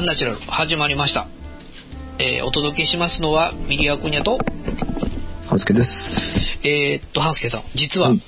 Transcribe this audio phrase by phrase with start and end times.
[0.00, 1.28] えー、アンナチュラル始まりました。
[2.18, 4.38] えー、お届けしますのは、ミリアクニャと、
[5.46, 5.90] はすけです。
[6.62, 8.22] えー、っと、ハンスケさん、実は、はい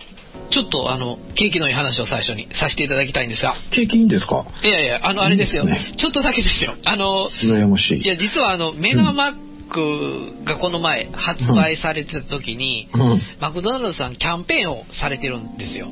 [0.50, 4.44] ちょっとあの、景気のいい話を最初にさせていただきたいんですが、景気いいんですか？
[4.62, 5.64] いやいや、あの、あれですよ。
[5.64, 6.74] ねちょっとだけですよ。
[6.84, 8.02] あの、羨ましい。
[8.02, 9.34] いや、実はあの、メガマッ
[9.70, 13.22] クがこの前発売されてた時に、うん。
[13.40, 15.88] マクドナルドさんキャンペーンをされてるんですよ。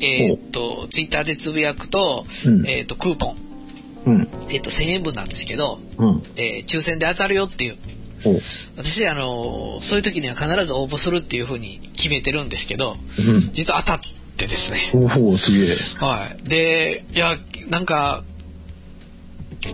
[0.00, 3.36] えーっと、ツイッターでつぶやくと、うんえーっと、クーポン、
[4.06, 4.28] うん。
[4.50, 6.22] えーっと、1000円分なんですけど、うん。
[6.36, 7.76] えー抽選で当たるよっていう。
[8.76, 13.52] 私、あの、そういう時には必ず応募するっていう風に決めてるんですけど、うん。
[13.54, 14.00] 実は当たっ
[14.36, 14.90] てですね。
[14.94, 15.76] おお、すげえ。
[16.00, 16.48] はい。
[16.48, 17.36] で、いや、
[17.68, 18.24] なんか、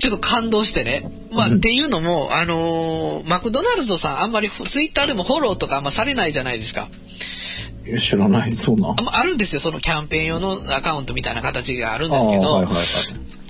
[0.00, 1.11] ちょっと感動してね。
[1.33, 6.89] まあ、うんっていうのも、あのーマクドナルドさん、あんまりツイッターでもフォローとかあんまされないじゃないですか。
[7.84, 8.56] 知らない。
[8.56, 8.94] そうな。
[8.96, 12.86] あまあるんですよ、そのキャンペーン用のアカウントみたいな形があるんあですけど、ーはいはいはい。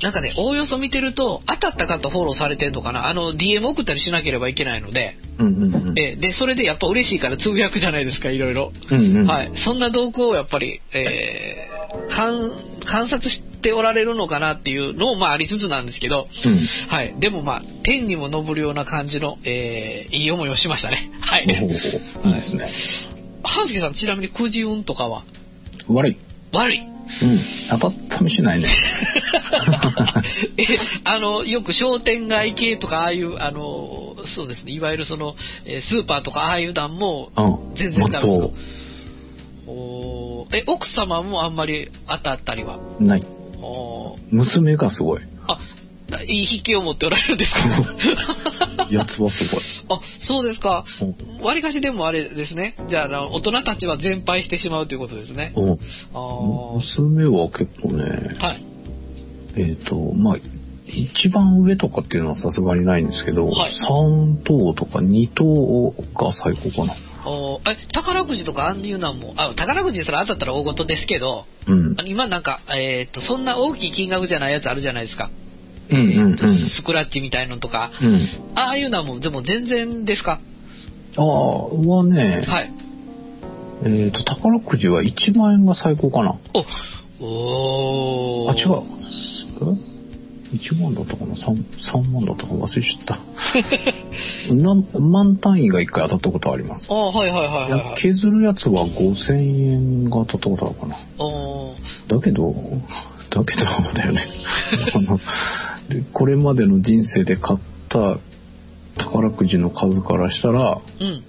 [0.02, 5.98] なんかね、おおよそ見てると、当たった方フォローされてるのかな、あの、DM 送ったりしなければいけないので、うんうんうん。
[5.98, 8.72] えで、それでやっぱ嬉しいからつぶやくじゃないですか、いろいろ。
[8.90, 9.26] うんうん。
[9.26, 9.52] はい。
[9.56, 12.52] そんな動向をやっぱり、えー、観
[12.84, 16.66] 観察しておられるのかなっていうのも、まあありつつなんですけど、うん。
[16.88, 17.14] はい。
[17.18, 21.10] でもまあ、天にも昇るような感じの、えー、いい思いをしましたね。
[21.20, 21.44] はい。
[21.44, 22.68] いいですね。
[23.44, 25.22] 半助さん、ちなみにくじ運とかは？
[25.88, 26.16] 悪い。
[26.52, 27.40] 悪いうん。
[27.70, 28.68] 当たった試しないね。
[30.56, 30.66] え、
[31.04, 35.34] あの、よく商店街系とか、ああいう、あの、そうですね、いわゆるその、
[35.66, 37.74] えースーパーとか、ああいう団も、うん。
[37.76, 38.50] 全然ダメですかまっ
[39.66, 42.78] おーえ、奥様もあんまり当たったりは？
[42.98, 43.22] とない。
[43.60, 45.20] おー娘がすごい。
[45.46, 45.58] あ、
[46.28, 48.86] いい引きを持っておられるんですか？
[48.90, 49.62] やつはすごい。
[49.88, 50.84] あ、そうですか。
[51.00, 52.74] うん割かしでもあれですね。
[52.88, 55.52] じゃあ大人たちは全敗してしまうということですね。
[55.56, 55.70] うん。
[55.72, 58.04] あー娘は結構ね、
[58.38, 58.62] はい。
[59.56, 60.36] えっ、と、まあ、
[60.86, 66.96] 一番上とかっていうのはさすがにないんですけど、はい3等とか2等が最高かな。
[67.26, 75.30] おーえ、宝くじとかあんいうのはもう、あ、宝くじですら当たったら大事ですけど、うん今なんか、えーっと、そんな大きい金額じゃないやつあるじゃないですか。
[75.90, 76.38] うんうん
[76.70, 78.28] スクラッチみたいのとか、うん。
[78.54, 80.40] ああいうのはもう、でも全然ですか？
[81.16, 82.72] ああ、はね、はい。
[83.84, 86.38] えっ、と、宝くじは1万円が最高かな。
[87.20, 87.24] お、
[88.46, 88.82] おーあ、違う。
[90.52, 93.18] え ?1 万だったかな？3, ?3 万だったか忘れちゃった。
[94.54, 96.92] なん万単位が1回当たったことあります。
[96.92, 97.94] ああ、はいはいはいはいはい。
[98.00, 99.34] 削るやつは5000
[99.72, 100.96] 円が当たったことあるかな。
[102.08, 102.54] だけど、
[103.30, 103.64] だけど
[103.94, 104.28] だよね。
[104.94, 105.22] あので
[106.12, 108.18] これまでの人生で買った
[108.96, 111.24] 宝くじの数からしたらうん。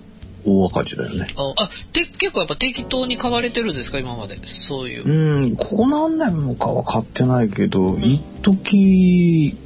[0.48, 1.28] 大赤字だよね。
[1.36, 4.40] あ、あで結構やっぱ適当に買われてるんですか、今まで。
[4.70, 5.04] そういう。
[5.04, 9.58] うん、ここ何年もかは買ってないけど、一時、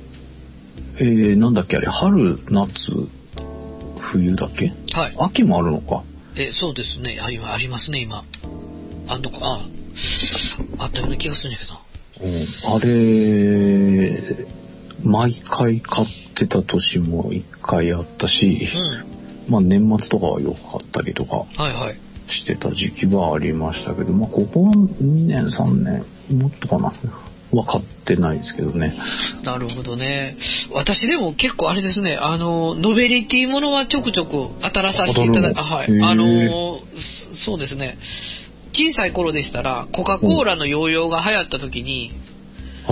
[0.99, 2.73] えー、なんだっけあれ、春、夏、
[3.99, 4.71] 冬だっけ？
[4.93, 5.15] はい。
[5.19, 6.03] 秋もあるのか。
[6.37, 7.19] え、そうですね。
[7.21, 8.23] あ、今ありますね、今。
[9.07, 9.65] あんあ、
[10.77, 11.73] あったような気がするんだけど。
[12.21, 14.45] うんあれ、
[15.03, 18.67] 毎回買ってた年も一回あったし、
[19.47, 19.51] うん。
[19.51, 21.45] まあ年末とかはよく買ったりとか。
[22.31, 26.93] してた時期はありましたけど、まあここ2年3年、もっとかな、
[27.51, 28.93] は買ってないですけどね。
[29.43, 30.37] なるほどね。
[30.71, 34.31] 私でも結構あれですね、あの、ノベリティものはちょくちょく
[34.61, 36.01] 当たらさせていただいて、はい。
[36.03, 36.79] あの、
[37.33, 37.97] そそうですね。
[38.73, 42.11] 小さい頃でしたら、コカ・コーラのヨーヨーが流行った時に、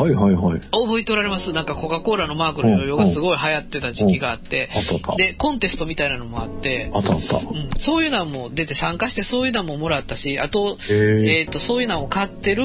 [0.01, 0.61] はいはいはい。
[0.71, 1.53] 覚えておられます。
[1.53, 4.69] なんかコカ・コーラのマークのヨーヨーがすごい流行ってた時期があって。
[4.73, 7.37] あったあった、で、コンテストみたいなのもあって、あったあった。
[7.37, 12.63] うん、そういうのも出て参加してそういうのももらったし、あと、へええっ、と、そういうのを買ってる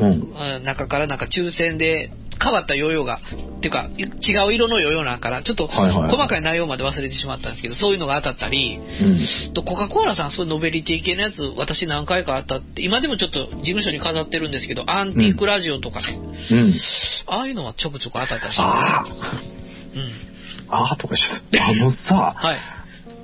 [0.00, 0.32] うん。
[0.34, 2.10] あ中からなんか抽選で
[2.42, 3.20] 変わったヨーヨーが、
[3.58, 9.52] っていうか、違う色のヨーヨーなんから、ちょっと細かい内容まで忘れてしまったんですけど、そういうのが当たったり、うん。
[9.52, 16.18] とコカ・コーラさん、そういうノベリティ系のやつ、私何回か当たって、今でもちょっと事務所に飾ってるんですけど、アンティークラジオとかね、
[16.50, 16.74] うん。
[17.26, 19.44] ああいうのはちょくちょく当たったりしてあます。
[19.96, 20.30] うん。
[20.70, 21.66] あ、とかしった。
[21.66, 22.58] あのさ、はい。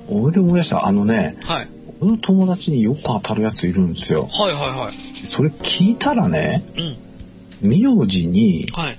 [0.09, 0.87] 俺で思い出した。
[0.87, 1.69] あのね、はい。
[2.01, 4.27] 俺の友達によく当たるやついるんですよ。
[4.27, 5.27] はいはいはい。
[5.27, 6.65] それ聞いたらね、
[7.63, 7.71] うん。
[7.71, 8.99] 名字に、はい。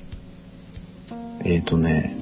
[1.43, 2.15] えっ、とね、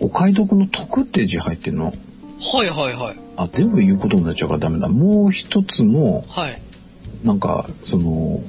[0.00, 1.86] お買い得の得って字入ってんの？
[1.86, 3.16] はいはいはい。
[3.36, 4.88] あ、全部言うことになっちゃうからダメだ。
[4.88, 6.62] もう一つも、はい。
[7.24, 8.40] なんか、その、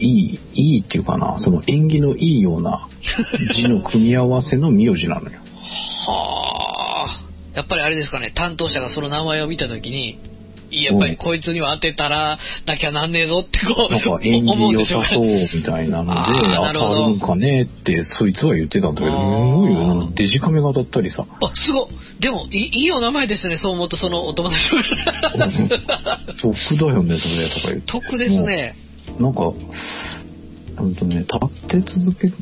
[0.00, 2.88] いい、いいっていうかな、その縁起のいいような
[3.54, 5.38] 字の組み合わせの名字なのよ。
[6.06, 7.20] はあ。
[7.54, 9.80] やっぱりあれですかね、担当者がその名前を見たと
[10.68, 16.20] きに、やっぱりこいつには当てたらなきゃなんねえぞってこう、なんか縁起良さそうみたいなので、
[16.54, 20.10] 当たるんかねって、そいつは言ってたんだけど、すごいよな。
[20.14, 21.24] デジカメが当たったりさ。
[21.28, 22.20] あ、すごい。
[22.20, 24.82] でも、いいいお名前ですね、そう思うと、そのお友達も。
[26.40, 27.86] 得だよね、それとか言って。
[27.86, 28.76] 得ですね。
[29.18, 32.32] なんか、ほんとね、立って続け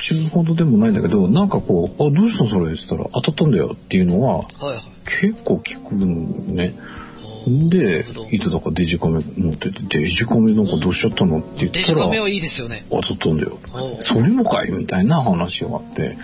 [0.00, 4.82] 中ほどでもないんだけど、なんかこう、あ、どうしたのそれって言ったら、当たったんだよっていうのは、はいはい。
[5.20, 6.06] 結構聞くの
[6.54, 6.74] ね。
[7.46, 12.86] でいつだかデジカメ持ってて、デジカメなんかどうしちゃったのって言ったら、デジカメはいいですよね。
[12.90, 13.58] 当たったんだよ
[14.00, 16.16] それもかいみたいな話があって、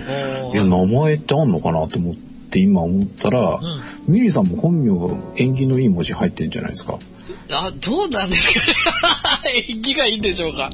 [0.54, 2.14] いや、名前ってあんのかなと思っ
[2.50, 3.60] て今思ったら、
[4.06, 4.12] うん。
[4.12, 4.92] ミリーさんも本名
[5.36, 6.98] 縁起のいい文字入ってるんじゃないですか。
[7.50, 10.70] あ、どうなんですか 縁起がいいんでしょうか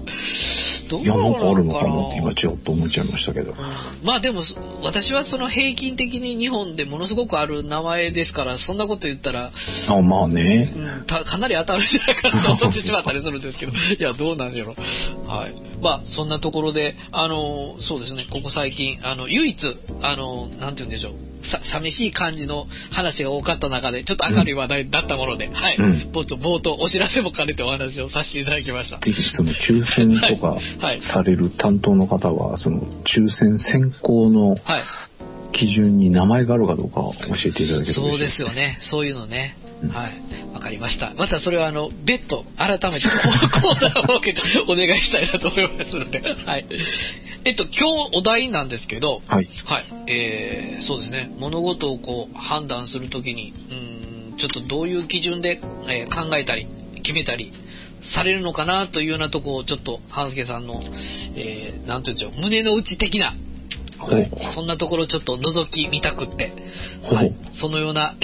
[0.92, 3.52] どういや、なんかあるのかななって今ちょっと思っちゃいましたけど。
[3.52, 3.56] うん
[4.04, 4.44] まあでも、
[4.82, 9.52] 私はその平均的に日本でものすごくある名前ですから、そんなこと言ったら、
[9.88, 10.72] あ、まあね。
[10.74, 14.74] うん、たかなり当たるんじゃないかなと思ってしまったりするんですけど、いや、どうなんやろ。
[15.26, 15.54] はい。
[15.80, 19.56] まあ、そんなところで、あの、そうですね、ここ最近、あの、唯一、
[20.02, 21.31] あの、なんて言うんでしょう。
[21.44, 25.76] さ寂しい感じの話が多かった中で、ちょっと明るい話題だったもので、はい。
[25.76, 28.98] うん冒頭、冒頭、お知らせも兼ねてお話をさせていただきました。
[28.98, 34.58] ぜひその抽選とかはいはいされる担当の方は、その抽選選考のはい。
[35.52, 38.78] 基準に名前があるかどうか教えていただけるとそうですよね。
[38.82, 39.56] そういうのね。
[39.82, 40.52] うんはい。
[40.54, 41.12] わかりました。
[41.14, 46.20] またそれはあの、別途、改めてコーコーナーを設けてお願いしたいなと思いますので。
[46.46, 46.66] はい。
[47.44, 47.72] えっと、今
[48.10, 49.48] 日お題なんですけど、はい。
[49.64, 49.84] はい。
[50.06, 51.30] えー、そうですね。
[51.38, 56.66] 物事をこう、判断するときに、うーん、ちょっとどういう基準で、えー考えたり、
[57.02, 57.52] 決めたり、
[58.14, 60.82] されるのかなというようなとこを、ちょっと、半助さんの、
[61.34, 63.34] えー、なんていうんでしょう、胸の内的な、
[64.02, 66.52] はい、そんなところをちょっと覗き見たくって、
[67.02, 68.16] はい、そのような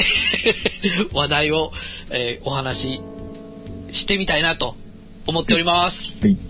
[1.14, 1.72] 話題を、
[2.10, 3.00] えーお話し
[3.92, 4.76] してみたいなと
[5.26, 5.96] 思っております。
[6.20, 6.47] はい。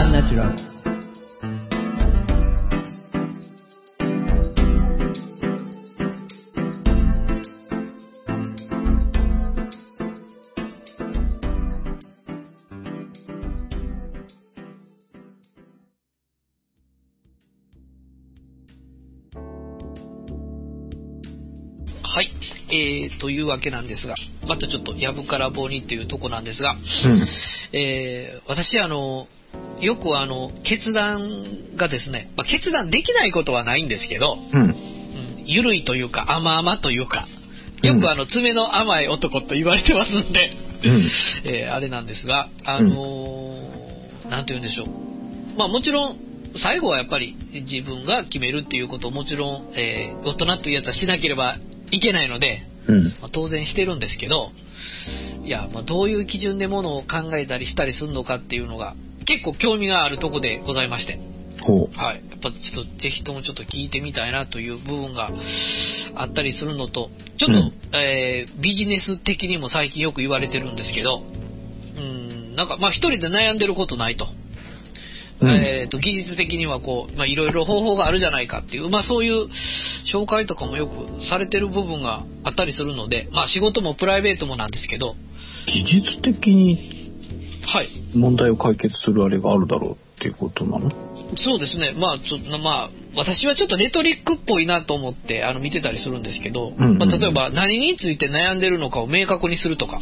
[0.00, 0.56] アンナチュラル。
[22.02, 22.32] はい。
[22.72, 24.14] えー、というわけなんですが、
[24.48, 26.78] またちょっとやぶから棒にっていうとこなんですが、うん。
[27.78, 29.28] えー、私あの、
[29.80, 34.62] よくあの、決断がですね、まあ、決断できないことはないんですけど、うん。
[34.62, 34.74] うん、
[35.46, 37.26] ゆるいというか甘々というか、
[37.82, 40.52] よくあの、爪の甘い男と言われてますんで、
[40.84, 41.10] うん。
[41.44, 45.58] えーあれなんですが、あのーなんて言うんでしょう。
[45.58, 46.16] まあもちろん、
[46.56, 51.56] 最後はやっぱり自分が決めるっていうことをもちろん、えー大人というやつはしなければ
[51.90, 53.04] いけないので、うん。
[53.04, 54.52] まあ当然してるんですけど、
[55.44, 58.94] いや、まあどういう基準でものを考えたりしたりするのかっていうのが、
[59.26, 61.18] 結構興味があるとこでございまして。
[61.94, 62.22] はい。
[62.30, 65.30] やっぱちょっとぜひともちょっと聞いてみたいなという部分が
[66.14, 74.26] あったりするのと、ちょっと、うんえービジネス的にも最近よく言われてるんですけど、うん、なんかまあ一人で悩んでることないと。
[75.40, 79.48] うんえーと技術的にはこう、まあ、いろいろ方法があるじゃないかっていう、まあ、そういう
[80.12, 85.14] 紹介とかもよくされてる部分があったりするので、まあ、仕事もプライベートもなんですけど、
[85.66, 86.99] 技術的に
[87.62, 90.90] はい、問題を解決するあれがあるだろうっていうことなの？
[91.36, 100.00] そうですね、まあ、ちょまあ、私はちょっとレトリックっぽいなと思ってあの見てたりするんですけど、うんうんまあ、例えば何について悩んでるのかを明確にするとか、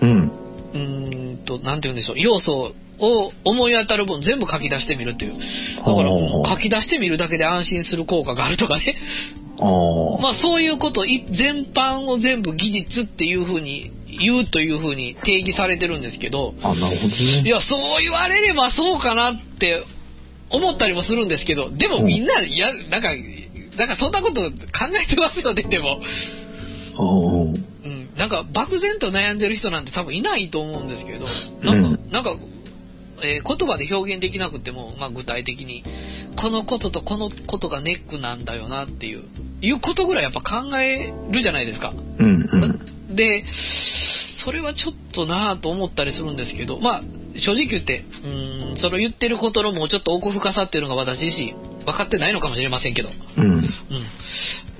[0.00, 0.30] うん。
[0.72, 5.32] うーんと、なんて言うんでしょう、要素を思い当たる分全部書き出してみるっていう。
[5.32, 6.08] だから
[6.56, 8.94] 書き出してみるだけで安心する効果があるとかね。
[9.58, 17.42] まあそういうことい全般を全部技術っていうふうに言うというふうに定義されてるんですけど、あ、なるほどね。
[17.44, 19.84] いや、そう言われればそうかなって
[20.50, 23.10] 思ったりもするんですけど、でもみんな、や、なんか、
[23.76, 24.50] なんかそんなこと考
[25.02, 26.00] えてますよね、でも。
[27.84, 31.26] うん、なんか漠然と悩んでる人なんて多分いないと思うんですけど、
[31.62, 32.36] なんか、うんなんか、
[33.22, 35.84] えー言葉で表現できなくても、まあ具体的に、
[36.40, 39.24] このこととこのことがネックなんだよなっていう、
[39.60, 41.92] いうことぐらいやっぱ考えるじゃないですか。
[42.18, 42.77] うんうん。
[43.14, 43.44] で、
[44.44, 47.02] それはちょっとなぁと思ったりするんですけど、まあ、
[47.38, 53.44] 正直言って、うーん、その言ってることのもうちょっと奥深さっていうのが私自身分かってないのかもしれませんけど、うん。
[53.44, 53.70] うん。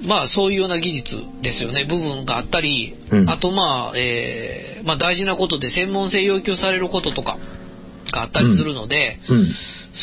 [0.07, 7.37] まあ、そういうような技術ですよね、部分があったり、うんあとまあ、えーまあ大事なことで専門性要求されることとか
[8.13, 9.55] があったりするので、うん。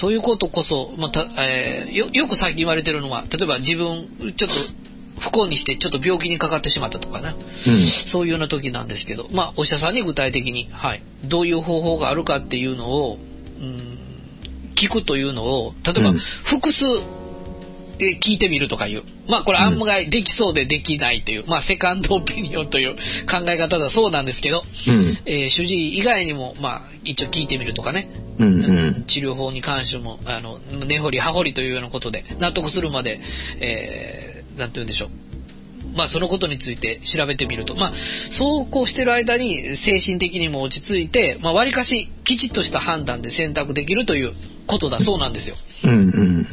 [0.01, 4.84] そういうことこそ、まあたえーよよく最近言われてるのは、例えば自分、ちょっと
[5.19, 7.35] 不幸にしてちょっと病気にかかってしまったとかね、
[7.67, 8.11] うん。
[8.11, 16.85] そういうような時なんですけど、まあ、お医者さんに具体的に、はい、どういう方法があるかっていうのを、うん、聞くというのを、例えばうん、複数、
[17.97, 19.03] で聞いてみるとかいう。
[19.27, 22.95] まあこれ案外できそうでできないという、まあセカンドオピニオンという
[23.25, 25.17] 考え方だそうなんですけど、うん。
[25.25, 28.47] えー主治医以外にも、まあ一応聞いてみるとかね、うん。
[28.47, 28.67] う
[28.99, 29.05] ん。
[29.07, 33.19] 治療法に関しても、あの、根掘り葉掘りというようなことで、納得するまで、
[33.61, 35.09] えー、なんて言うんでしょう。
[35.95, 37.93] まあ、そのことについて調べてみると、まあ、
[38.37, 44.33] そうこうしてる間に精神的にも落ち着いて、まあ、割かしきちっとした判断で選択できるという
[44.67, 45.55] ことだそうなんですよ。
[45.85, 45.89] うん。
[45.91, 45.99] うん。
[45.99, 46.45] うん。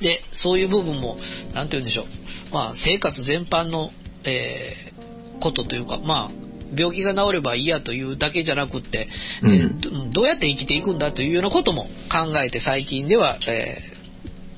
[0.00, 1.18] で、そういう部分も、
[1.54, 2.06] なんて言うんでしょう。
[2.54, 3.90] まあ、生活全般の、
[4.24, 4.98] えー
[5.40, 6.30] ことというか、まあ、
[6.76, 9.08] 病気が治ればいいやというだけじゃなくって、
[9.44, 13.98] えーどどうやって生きていくんだというようなことも考えて最近では、えー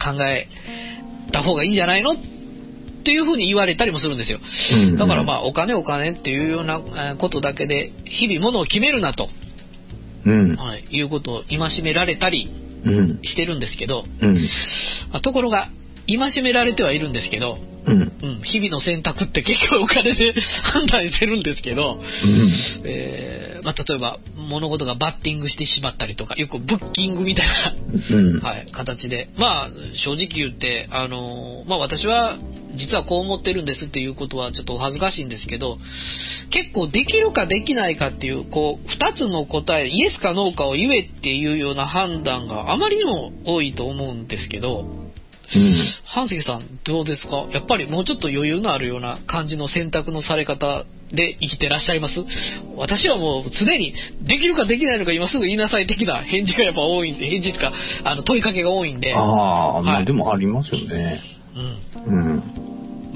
[0.03, 0.49] 考え
[1.31, 2.17] た方がいいんじゃないの
[3.11, 4.39] っていうふうに言われたりもするんですよ。
[4.73, 9.29] うんだからまあ、お金お金っていうようなえーことだけで、日々ものを決めるなと、
[10.25, 10.55] うん。
[10.55, 12.49] はい、いうことを戒められたり
[12.85, 13.21] うん。
[13.25, 14.35] してるんですけど、うん。
[15.11, 15.69] まあところが、
[16.07, 18.13] 戒められてはいるんですけど、うん。
[18.23, 22.03] うん、日々の選択って結局お金で 判断してるんですけど、
[22.85, 27.75] えーまあ、例えば物事がバッティングしてしまったりとか、よくブッキングみたいな、
[28.11, 28.41] うん。
[28.41, 32.39] はい、形で、まあ、正直言って、あのーまあ、私は
[32.77, 35.79] 実はこう思ってるんですっていうことはちょっとお恥ずかしいんですけど、
[36.51, 45.00] 結構できるかできないかっていう、こう、二つの答え、イエスかノーかを言えっていうような判断があまりにも多いと思うんですけど、
[45.55, 45.85] うん。
[46.05, 47.47] 半関さんどうですか？
[47.53, 52.15] やっぱりもうちょっと余裕のあるような感じの選択のされ方で生きてらっしゃいます？
[52.77, 57.73] 私はもう常にできるかできないのか今すぐ言いなさい的な返事がやっぱ多いんで、返事とか
[58.05, 61.21] あの問いかけが多いんで、ああ、まはいあでもありますよね。
[62.07, 62.37] うん、うん。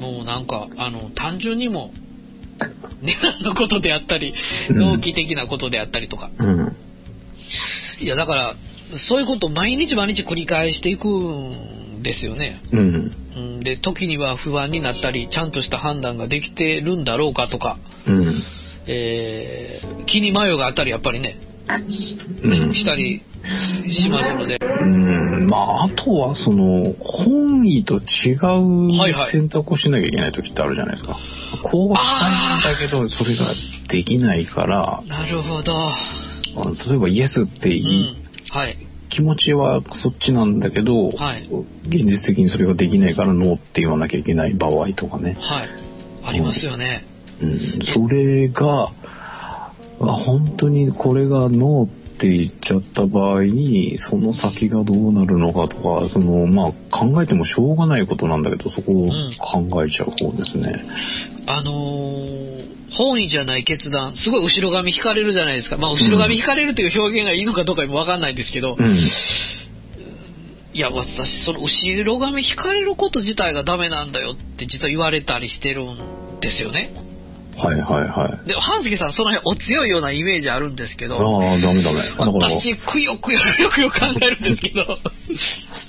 [0.01, 1.93] もうなんかあの単純にも
[3.01, 4.35] 値段のことであったり、
[4.71, 6.31] うん納期的なことであったりとか。
[6.39, 6.77] うん。
[8.01, 8.55] いやだから
[9.09, 12.61] そういうことを毎日毎日繰り返していくんですよね。
[12.73, 13.17] うん。
[13.37, 18.43] うん、で時には不安になったりちゃんとした判断ができてるんだろうかとか、うん。
[18.87, 21.39] えー気に迷いがあったりやっぱりね、
[22.43, 22.75] うん。
[22.75, 23.23] したり
[23.91, 31.19] しますので、うん、まあ、あとは、その、本意と違はいはいう選択をしなきゃいけない時ってあるじゃないですか。
[31.63, 33.55] こうしたいんだけど、それが
[33.89, 35.93] できないから、なるほど、
[36.89, 38.79] 例えばイエスっていい、うん、はい、
[39.11, 41.49] 気持ちはそっちなんだけど、はい
[41.87, 45.37] 現実的にそれができないからノーって言わなきゃいけない場合とかね。
[45.41, 45.69] はい、
[46.25, 47.05] ありますよね。
[47.43, 48.93] うん、それが、
[50.01, 60.85] あ本当にこれがノーって言っちゃった場合に、その先がどうなるのかとか、その、まあ、考えてもしょうがないことなんだけど、そこを考えちゃう方ですね。
[61.47, 65.77] あのー本意じゃない決断、すごい後ろ髪引かれるじゃないですか。
[65.77, 69.11] まあ、後ろ髪引かれるという表現がいいのかどうかもわかんないんですけど、うん。
[70.73, 76.91] いや、私、その後ろ髪引かれること自体がダメなんだよって実は言われたりしてるんですよね。
[77.57, 78.49] はいはいはい。
[78.49, 82.01] で、半助さん、その辺お強いようなイメージあるんですけど、ああ、ダメダメ。
[82.19, 84.85] 私、くよくよくよくよ考えるんですけど。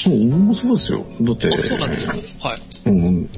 [0.04, 1.06] そう、俺もそうですよ。
[1.22, 2.14] だって、あそうなんですか？
[2.48, 2.62] はい。
[2.86, 3.30] うん、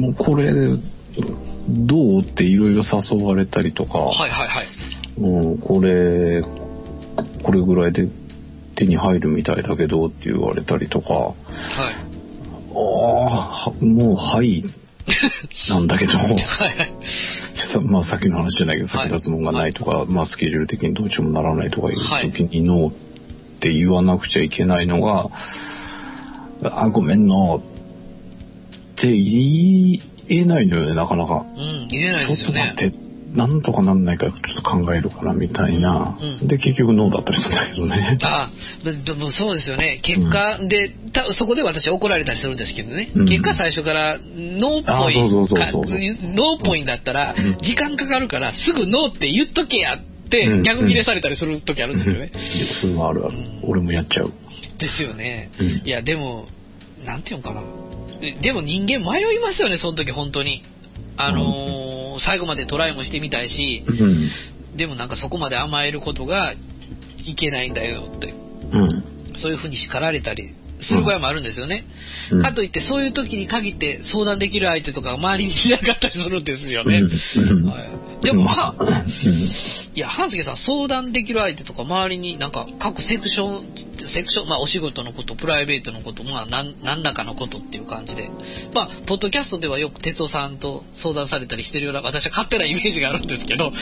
[0.00, 4.66] もうこれ、どうっていろいろ誘われたりとか、はいはいはい。
[5.18, 6.42] うん、これ、
[7.42, 8.06] これぐらいで
[8.76, 11.34] 手に入るみたいだけどって言われたりとか、はい。
[12.72, 14.64] ああ、はもう、はい、
[15.68, 16.92] なんだけど、はいはい。
[17.72, 22.92] さ まあさっきの話じゃないけど、はい先立つもんがないとか、まあスケジュール的にどうしようもならないとかいうはい時にノーっ
[23.60, 25.30] て言わなくちゃいけないのが、
[26.62, 27.60] あ、ごめんなっ
[28.96, 31.44] て言えないのよね、なかなか。
[31.56, 32.74] うん、言えないちょっですよね。
[32.76, 36.16] と待ってっなんとかなんないかちょっと考えるからみたいな。
[36.20, 38.18] うんで、結局ノーだったりするんだけどね。
[38.22, 38.50] あ
[39.04, 40.00] でもそうですよね。
[40.02, 43.10] 結果で、たそこで私怒られたりするんですけどね。
[43.14, 52.30] うん結果最初からノーっぽいあそうそうそうかそうノーっぽいんだったらうん、時間かかるから、すぐノーって言っとけやってうん、逆切れされたりする時あるんですよね。
[52.34, 53.70] いやそれはあるあるうん。
[53.70, 54.32] 俺もやっちゃう。
[54.78, 55.82] ですよねうん。
[55.84, 56.46] いや、でも、
[57.04, 57.62] なんていうのかな。
[58.20, 60.62] ででも人間迷いますよね、その時本当に。
[61.16, 61.89] あのー
[62.24, 64.30] 最後までトライもしてみたいし、うん。
[64.76, 66.54] でもなんかそこまで甘えることが
[67.24, 68.28] いけないんだよって。
[68.28, 69.04] うん。
[69.36, 71.84] そういうふうに叱られたりする場合もあるんですよね。
[72.32, 76.98] うんかといって、そういう時に限って相談できる相手とか周りにいなかったりするんですよね。
[76.98, 77.84] うんは
[78.22, 79.04] い、でも、はまあ
[79.94, 83.62] いや、半助さん、相談できる相手とか周りになんか各セクション、
[84.14, 88.30] セクション、まあお仕事のこと、プライベートのこと、まあ何何らかのことっていう感じで。
[88.72, 93.72] まあ、ポッドキャストではよく哲夫さんと相談されたりしてるような、私は勝手なイメージがあるんですけど、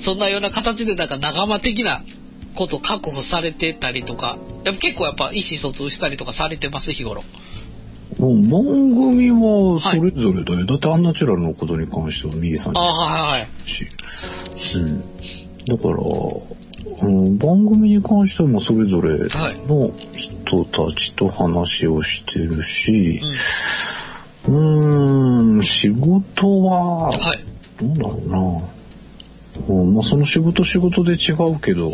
[0.00, 2.02] そんなような形でなんか仲間的な
[2.56, 7.22] こと確保されてたりとか、やっぱ結構やっぱ意思疎通したりとかされてます、日頃。
[8.18, 8.62] もう番
[8.94, 10.66] 組はそれぞれだよ。
[10.66, 13.48] だってアンナチュラルのことに関してはミリさんにああ、はいはい。
[13.66, 13.86] し。
[14.76, 15.00] うん。
[15.66, 15.96] だから、
[17.02, 19.18] うん、番組に関してはもうそれぞれ
[19.66, 23.20] の人たちと話をしてるし、
[24.46, 25.58] うん。
[25.58, 27.44] うーん、仕事は、はい。
[27.80, 28.72] どうだろうな。
[29.68, 31.90] うんまあ、その仕事仕事で違うけど、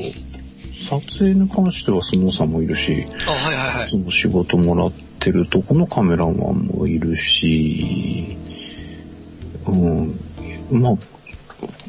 [0.88, 3.90] 撮影に関しては相撲さんもいるし、あはいはいはい。
[3.90, 3.98] そ。
[3.98, 8.36] の仕事もらってるとこのカメラマンもいるし、
[9.66, 10.92] うん、まあ、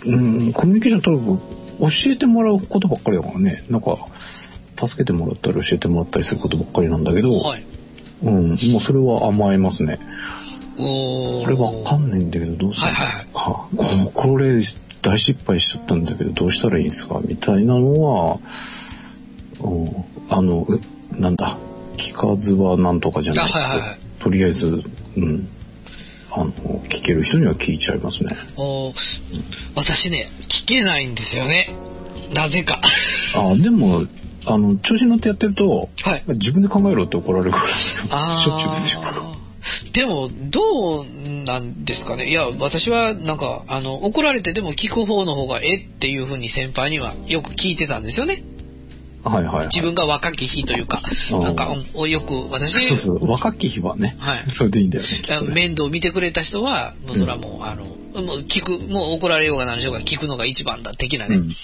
[0.05, 3.97] うん、コミュニケーションとにかく教えてもらうことばっかりだからね、なんか、
[4.75, 7.65] 助けてもらったり教えてもらったりすることばっかりなんだけど、はい。
[8.23, 9.99] うん、もうそれは甘えますね。
[10.77, 14.61] これわかんないんだけど、どうしたらいいか、ここれ
[15.01, 17.19] 大失敗しちゃったんだけど、どうしたらいいんですか？
[17.25, 18.39] みたいなのは、
[19.61, 20.81] うん、あの、う
[21.19, 21.57] なんだ、
[21.97, 25.47] 聞かずはなんとかじゃなくて、あはいはいはいとりあえず、うん、
[26.31, 26.51] あの、
[26.89, 28.35] 聞ける人には聞いちゃいますね。
[28.57, 28.93] おー
[29.75, 30.29] 私ね、
[30.65, 31.73] 聞けないんですよね。
[32.33, 32.81] なぜか。
[33.33, 34.05] あ、でも、
[34.45, 36.23] あの、調子に乗ってやってると、はい。
[36.35, 39.01] 自分で考えろって怒られるから、しょっちゅうですよ。
[39.93, 41.05] でも、どう
[41.45, 42.29] なんですかね？
[42.29, 48.43] いや、私はなんか、あの、怒られてでも聞く方の方がえっていうふうに先輩にはよく聞いてたんですよね。
[49.23, 49.67] はいはい、はい。
[49.67, 51.01] 自分が若き日というか、
[51.33, 55.47] うんなんか、およく私、そうそう、若き日はね、はいそれでいいんだよね。
[55.49, 61.35] ね面倒を見てくれた人は、もうそれはもう、あの、もう聞く、もう怒られようが何しようが聞くのが一番だ、的なね。
[61.35, 61.55] うん、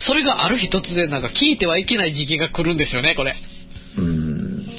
[0.00, 3.34] それがある日突然なんか聞いてはいけない時期が来るんですよね、これ。
[3.98, 4.31] うん。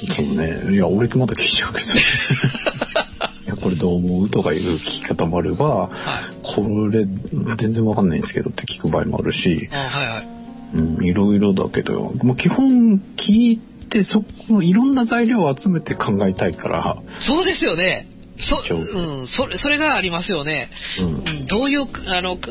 [0.08, 0.74] うん、そうね。
[0.74, 1.86] いや、俺また聞いちゃうけど。
[3.46, 6.54] いや、これどう思うとかいう聞き方もあれば、はい。
[6.54, 7.06] これ
[7.56, 10.28] 全然わかんないんですけどって聞く場合もあるし、あはいはい。
[10.74, 18.08] うん、いろいろだけど、もう基本聞いて、そこ、いろんな材料を集めて考えたいから、そうですよね。
[18.38, 20.70] そ、そううん、それ、それがありますよね。
[20.98, 22.42] うんうんどういう、あの、考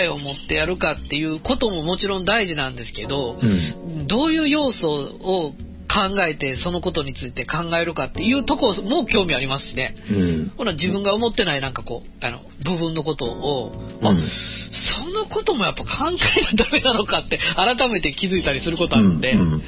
[0.00, 5.52] えを持ってやるかっていうことももちろん大事なんですけど、うん、どういう要素を
[5.88, 9.96] 考えてそのことについて考えるかっていうところも興味ありますしね。
[10.10, 13.72] うん、ほら自分が思ってないなんかこう、あの、部分のことを、
[14.02, 14.30] あうん。
[14.70, 19.62] そのこともやっぱ考えなダメなのかって改めて気づいたりすることあるんで、うんうん。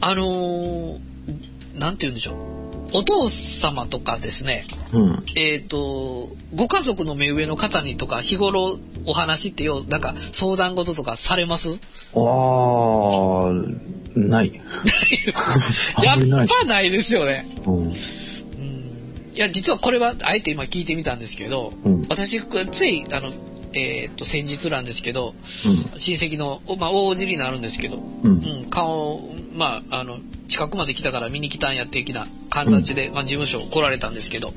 [0.00, 0.98] あのー
[1.78, 2.36] なんて言うんでしょう。
[2.94, 3.28] お父
[3.60, 11.64] 様とかですね、うん、えっ、と、ご家族の目上の方にとか、日頃お話ってよう、なんか相談事とかされます？
[12.14, 13.76] あー、
[14.20, 14.52] ない。
[16.02, 16.90] やっぱない。
[16.90, 17.46] ですよね。
[17.66, 17.92] うん、うん。
[17.92, 17.94] い
[19.34, 22.06] や、実はこれは、あえて今聞いてみたんですけど、うん。
[22.08, 23.32] 私、つい、あの、
[23.74, 29.20] えっ、と、先日なんですけど、うん、親戚の、おまあ、大尻になるんですけど、う、うんん、顔、
[29.54, 34.54] まあ、あの、近くまで来たから見に来たんや的な形で、まあ、事務所来られたんですけど、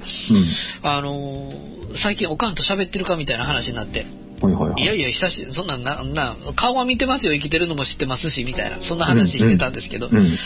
[0.84, 4.29] あのー最近おかんと喋ってるかみたいな話になって、うん。
[4.41, 4.84] はいはいはい。
[4.84, 10.38] いやいや、久し、そんなんな、な、顔は見てますよ、生きてるのも知ってますし、みたいな、そんな話してたんですけど、うん。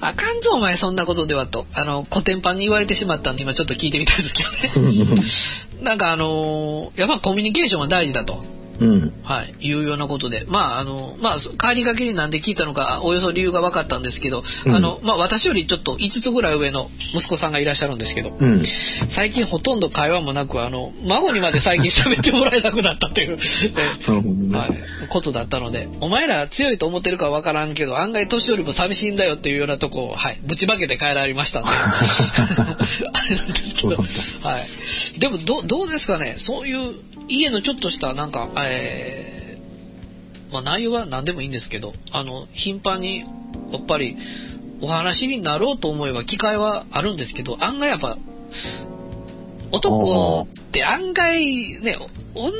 [0.00, 5.22] あかんぞ、お前、そんなことではと、あの、古典版に言われてしまったんで、今ちょっと聞いてみたんですけどね。
[5.82, 8.42] なんかあのーやっぱコミュニケーションは大事だと。
[8.80, 9.12] うん。
[9.22, 14.74] はい、いうようなことで、まあ、あの、まあ、帰りがけになんで聞いたのか、およそ理由が分かったんですけど、うん。
[14.74, 18.64] あの、まあ、私よりちょっと5つぐらい上の息子さんがいらっしゃるんですけど、うん。
[19.14, 23.38] 最近ほとんど会話もなく、あの、孫にまで最近喋ってもらえなくなったという。
[24.54, 31.70] はい、ことだったので、お前ら強いと思ってるかわからんけど、案外年寄りも寂しいんだよっていうようなとこを、はい、ぶちまけて帰られましたんで、
[33.12, 35.18] あれなんですけど、はい。
[35.18, 36.94] でも、ど、どうですかね、そういう、
[37.28, 39.34] 家のちょっとした、なんか、えー
[40.52, 43.20] まあ内容は何でもいいんですけど、あの、頻繁に、
[43.72, 44.16] やっぱり、
[44.80, 48.18] お話になろうと思えば機会はあるんですけど、案外やっぱ、
[49.72, 51.98] 男って案外ね、
[52.36, 52.52] おん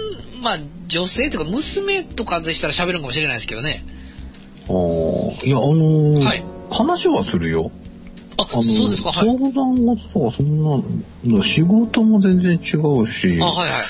[0.43, 3.85] まあ女性とか娘とかでしたら喋るかもしれないですけどね。
[4.67, 7.71] あーいや、あのーはい話はするよ。
[8.37, 9.29] あ、あのそうですか、はい。
[9.29, 12.61] 相談事とかそんな、仕事も全然違う
[13.07, 13.85] し、あ、はいはい。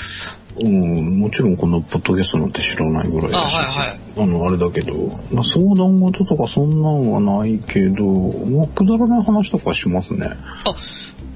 [0.61, 4.01] うん、もちろんこのポッドキャストなんて知らないぐらいだし、あはいはい。
[4.17, 4.95] あの、あれだけど、
[5.33, 10.29] まあ、相談事とかそんなんはないけど、まあ、くだらない話とかしますね。
[10.29, 10.77] あ、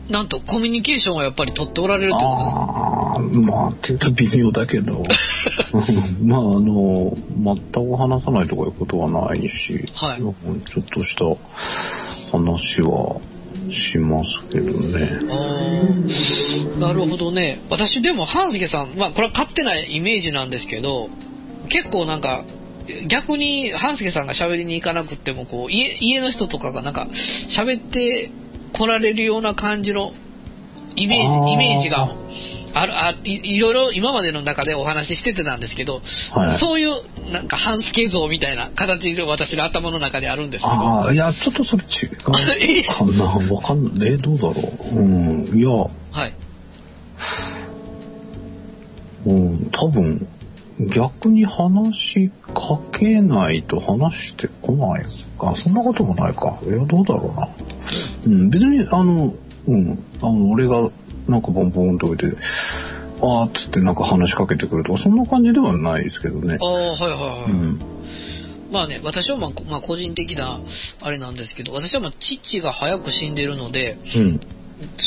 [0.08, 2.60] なんとコミュニケーションはやっぱり取っておられるということですか。
[2.60, 10.20] ああ、まあ、って言うと微妙だけど、 うんまあ、あの、全く話さないとかいうことはないし、はい。
[10.20, 10.32] ちょ
[10.80, 11.24] っとした
[12.30, 13.20] 話は
[13.72, 15.20] しますけどね。
[16.78, 17.60] なるほどね。
[17.70, 21.08] 私でも半助さん、まあこれは勝手なイメージなんですけど、
[21.68, 22.44] 結構なんか、
[23.08, 27.06] 逆に半助さんが喋りに行かなくっても、こう、家、家の人とかがなんか、
[27.56, 28.30] 喋って
[28.72, 30.12] 来られるような感じの
[30.96, 32.16] イメージ、イメージが
[32.74, 36.02] ある、あいいろいろ今までの中でお話ししててたんですけど、
[36.32, 42.38] はいそういうなんか半助像みたいな形で私の頭の中であるんですけど、ああ、いや、ちょっとそれ違うかな。
[43.54, 44.12] わかんない。
[44.12, 44.96] え、どうだろう。
[44.96, 45.58] うん。
[45.58, 46.32] いや、はい。
[49.26, 50.26] うん、多分、
[50.94, 55.04] 逆に話しかけないと話してこない
[55.38, 55.54] か。
[55.56, 56.58] そんなこともないか。
[56.62, 57.48] いや、どうだろうな。
[58.26, 59.34] うん、別に、あの、
[59.66, 60.90] うん、あの、俺が
[61.28, 62.36] なんかボンボンと置いて、
[63.20, 66.64] あーっつってなんか話しかけてくるとか、そんな感じではないですけどねあ。
[66.64, 67.50] あ、はいはいはい。
[67.50, 67.80] うん。
[68.70, 70.60] まあね、私はまあ、こまあ、個人的な
[71.00, 74.40] あれなんですけど、私はまあ父が早く死んでるので、うん。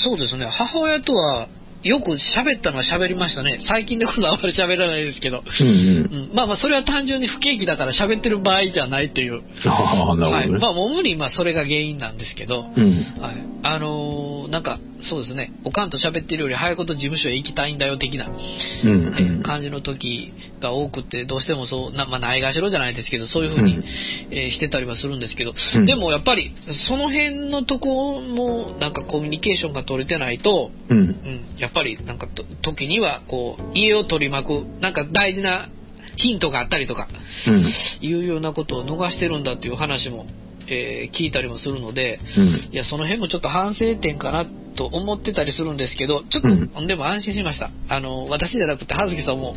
[0.04, 1.48] そうですね、母親とは
[1.84, 3.60] よく喋ったのは喋りましたね。
[3.68, 5.44] 最近でこそあんまり喋らないですけど。
[5.60, 6.30] うんうん。
[6.30, 9.42] うん、まあまあ、それは単純に不景気だから喋ってる場合じゃないという。
[9.66, 10.48] ああ、なはい。
[10.48, 10.60] るほどね。
[10.60, 12.94] まあ、主にまあ、それが原因なんですけど、うん。
[13.20, 13.36] はい。
[13.64, 19.40] あのーなんか、そうですね、おかんと喋ってるより早いこと事務所へ行きたいんだよ的な、うんうん。
[19.40, 23.84] え感じの時が多くて、どうしてもそう、なまあ、ないがしろじゃないですけど、そういうふうに、うん
[24.32, 26.54] えーしてたりはするんですけど、うんでもやっぱり、
[26.88, 30.98] その辺のとこも、なんかコミュニケーションが取れてないと、うん。
[30.98, 35.70] うん、やっぱりなんかと時には、こう、家を取り巻く、なんか大事な
[36.18, 37.08] ヒントがあったりとか、
[37.48, 37.72] うん。
[38.02, 40.26] いうようなことを逃してるんだっていう話も、
[40.68, 42.74] えー聞いたりもするので、うん。
[42.74, 44.46] いや、その辺もちょっと反省点かな
[44.76, 46.52] と思ってたりするんですけど、ちょっと、う
[46.84, 47.70] んでも安心しました。
[47.90, 49.56] あの、私じゃなくて、葉月さんも、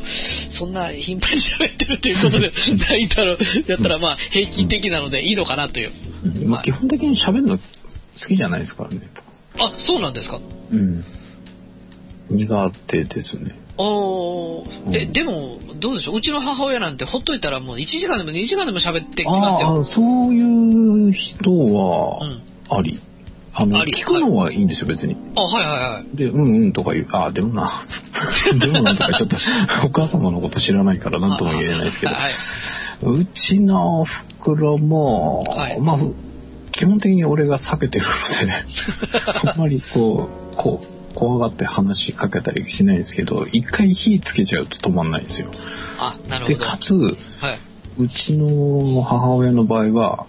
[0.50, 5.92] そんな頻繁に喋ってるということで、 ないだろう、やったらまあ、平均的なのでいいのかなという。
[6.46, 7.64] まあ、基本的に喋るの好
[8.28, 9.00] きじゃないですからね。
[9.58, 10.40] あ、そうなんですか？
[10.72, 11.04] うん。
[12.30, 13.54] 苦手ですね。
[13.78, 16.16] おーえ、うんでも、どうでしょう？
[16.16, 19.80] うちの母親なんてほっといたらもう1時間でも2時間でも喋ってきますあよ。
[19.80, 22.18] あ、そういう人は
[22.70, 23.00] うん、あり。
[23.56, 25.16] あの、あり聞くのはいいんですよ、別に。
[25.36, 26.16] あ、はいはいはい。
[26.16, 27.06] で、うんうんとか言う。
[27.12, 27.86] ああ、でもな。
[28.58, 29.36] でもなとかちょっと、
[29.86, 32.14] お母様のこと知らないから何とも言えないですけど。
[32.14, 32.32] はい。
[33.02, 36.14] うちのおふくろも、はいまあ、ふ
[36.72, 38.52] 基本的に俺が避けてるので、
[39.52, 45.50] あんまりこう、こう、怖がって話しかけたりしないんですけど、一回火つけちゃうと止まんないんですよ。
[45.98, 46.64] あ、なるほで、ど。
[46.64, 47.58] かつ、はい。
[47.98, 50.26] うちの母親の場合は、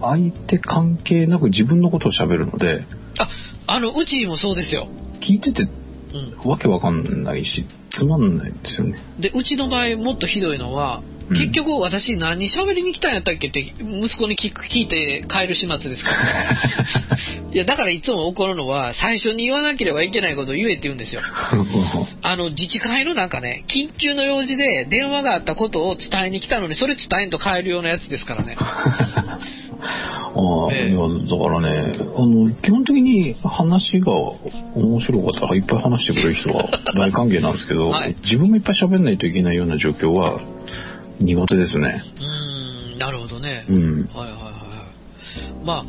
[0.00, 2.84] 相手関係なく自分のことを喋るので、
[3.18, 3.28] あ、
[3.66, 4.88] あの、うちもそうですよ。
[5.20, 6.50] 聞いててうん。
[6.50, 8.98] わけわかんないし、つまんないんですよね。
[9.18, 16.18] で、うちの場合もっとひどいのは、うん結局私何喋りに来たんやったっけって息子に聞く聞いて帰る始末ですから。
[17.52, 21.20] いや、だからいつも怒るのは、最初に言わなければいけないことを言えって言うんですよ。
[22.22, 28.56] あの、自治会のなんかね、緊急の用事で電話があったことを伝えに来たのに、それ伝えんと帰るようなやつですからね。
[30.36, 40.40] ああ、ええいや、だからね、あの、基本的に話が面白かったらいっぱい話してくれる人は大歓迎なんですけど、はい自分がいっぱい喋んないといけないような状況は
[41.20, 42.02] 苦手ですね。
[42.16, 43.66] うーん、なるほどね。
[43.68, 44.10] うん。
[44.14, 44.50] はいはいはいは
[45.62, 45.64] い。
[45.64, 45.84] まあ、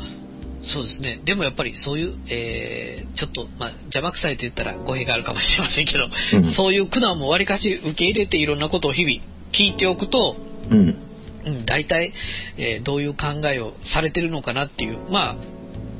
[0.64, 1.22] そうですね。
[1.26, 10.36] でもやっぱりそういう、えー、ちょっと、まあ、邪魔くさいと言ったら語弊があるかもしれませんけど、うんそういう苦難もわりかし受け入れていろんなことを日々聞いておくと、
[10.72, 11.02] うん。
[11.46, 12.12] うん、大体、
[12.58, 15.36] えーどういう考えをされてるのかなっていう、まあ、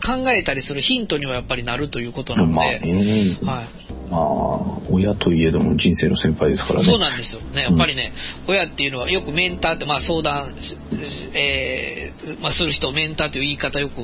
[0.06, 3.85] 考えたりするヒントにはやっぱりなるということなので、まあね、はい。
[4.10, 6.86] まあ、親といえども人生の先輩ですからね。
[6.86, 7.64] そうなんですよね。
[7.64, 8.14] やっぱりね、
[8.48, 10.78] 親っていうのはよくメンターって、まあ相談し、
[11.34, 13.96] えーまあ、する人をメンターという言い方よく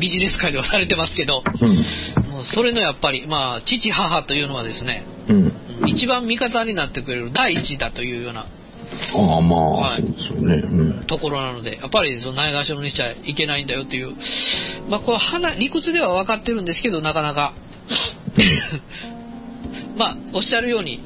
[0.00, 1.76] ビジネス界ではされてますけど、うん。
[2.30, 5.36] もうそれのやっぱり、まあ、父、母というのはですね、うん。
[5.36, 5.52] うん
[5.86, 8.46] 一番味方になってくれる第一だというような
[9.14, 10.54] ああ、まあ、はいそうね。
[10.64, 11.06] うん。
[11.06, 14.14] ところなので、やっぱりそのないがしろにしちゃいけないんだよっていう、
[14.88, 15.18] まあ、これ
[15.58, 17.52] 理屈では分かってるんですけど、なかなか、
[19.96, 21.00] まあ、おっしゃるように、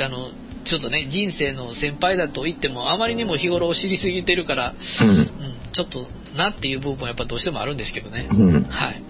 [0.00, 0.30] あの、
[0.64, 5.08] ちょっとね、人生の先輩だと言っても、あまりにも日頃を知りすぎてるから、うん。
[5.08, 5.26] うん、
[5.72, 8.28] ちょっとなっていう部分はやっぱどうしてもあるんですけどね。
[8.30, 8.64] うん。
[8.64, 9.02] はい。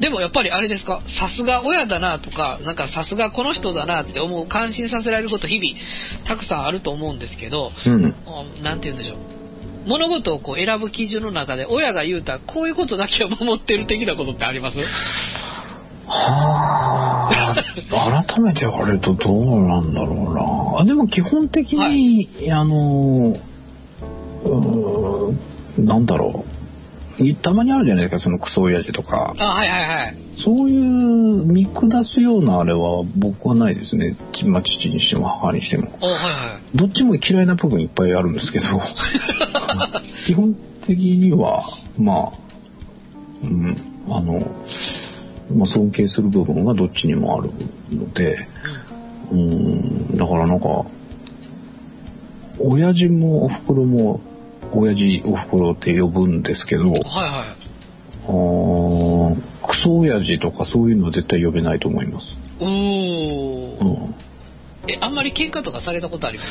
[0.00, 8.14] でもやっぱりあれですか、さすが親だなとか、なんかさすがこの人だなって思う、感心させられること日々たくさんあると思うんですけど、うん。
[8.26, 9.18] あなんて言うんでしょう。
[9.88, 14.78] 物事をこう選ぶ基準の中で親が言うたこういうことだけを守ってる的なことってあります？
[16.08, 20.80] はあ、改めて言われるとどうなんだろうな。
[20.80, 23.34] あでも基本的に、あの、
[24.44, 26.56] うーんなんだろう。
[27.18, 29.34] いたまにあるじゃないですか、そのクソ親父とか。
[29.38, 30.16] あ、はいはいはい。
[30.36, 34.16] そういう見下すようなあれは僕はないですね。
[34.34, 35.88] ちまあ、父にしても母にしても。
[36.02, 36.76] おはいはい。
[36.76, 38.66] どっちも嫌いな部分いっぱいあるんですけど、
[40.26, 40.54] 基本
[40.86, 41.64] 的には、
[41.98, 42.32] まあ、
[43.42, 43.76] うん、
[44.10, 44.42] あの、
[45.50, 47.50] まあ、尊敬する部分がどっちにもある
[47.90, 48.48] ので、
[49.30, 50.84] うん、だからなんか、
[52.58, 54.20] 親父もお袋も、
[54.72, 57.56] 親父お袋って呼ぶんですけど、うんはいはい。
[58.28, 59.36] あー
[59.68, 62.36] クソ親父とかそういうのは絶対呼べないと思います。
[62.60, 63.84] おうー。
[63.84, 64.14] ん、
[64.88, 66.50] え、あんまり喧嘩とかされたことあります？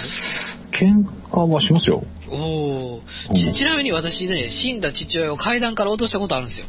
[0.72, 2.04] 喧嘩はしますよ。
[2.30, 3.54] おーうんち。
[3.54, 6.68] ちなみに私ね、死んだ父親を階段から落としたことあるんですよ。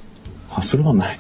[0.59, 1.19] あ、それはない。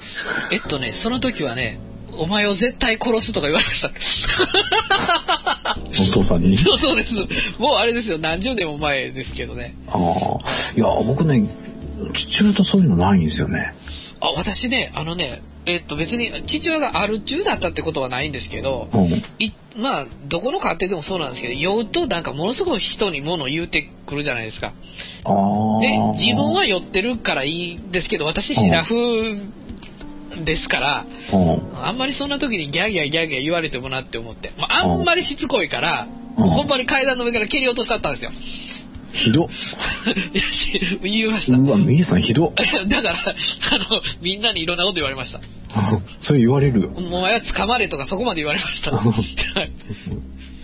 [0.52, 1.78] えっとね、その時はね、
[2.18, 3.90] お前を絶対殺すとか言われました。
[6.02, 6.56] お父さんに？
[6.58, 7.12] そうそうです。
[7.58, 9.74] もうあれですよ、何十年も前ですけどね。
[9.88, 11.42] ああ、いや、僕ね、
[12.14, 13.74] 父親とそういうのないんですよね。
[14.20, 19.06] あ、私ね、あのね、えっと別に父親がアル中だったってことはないんですけど、うん。
[19.38, 24.72] いまあ、どこの家庭でもそうなんですけど、酔うとなんかものすごい人に物を言うてくるじゃないですか。
[25.24, 25.80] ああ。
[25.80, 28.94] で、自分は酔ってるからいいんですけど、私シラフ
[30.44, 31.84] ですから、うん。
[31.84, 38.30] あんまりそんな時にギャーギャーギャーギャー言われてもなって思って、まあ、あんまりしつこいから、うんもうほんまに階段の上から蹴り落としちゃったんですよ。
[39.12, 39.48] ひどっ。
[39.48, 41.58] いやし言いました。
[41.58, 42.54] うわ、ミリさんひどっ。
[42.88, 45.40] だから、あの、みんなにいろんなこと言われました。
[46.18, 46.92] それ言われるよ。
[46.94, 48.92] お前は捕まれとかそこまで言われました。
[48.92, 49.02] は
[49.64, 49.70] い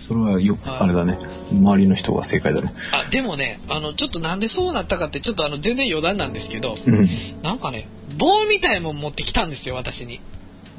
[0.07, 1.17] それはよく、はいあれだね。
[1.51, 2.73] 周りの人が正解だね。
[2.91, 7.09] あ、でもね、あの、ちょっとなんでそうなったかって、ちょっとあの、全然余談なんですけど、うん。
[7.41, 10.19] なんかね、棒みたいもん持ってきたんですよ、私に。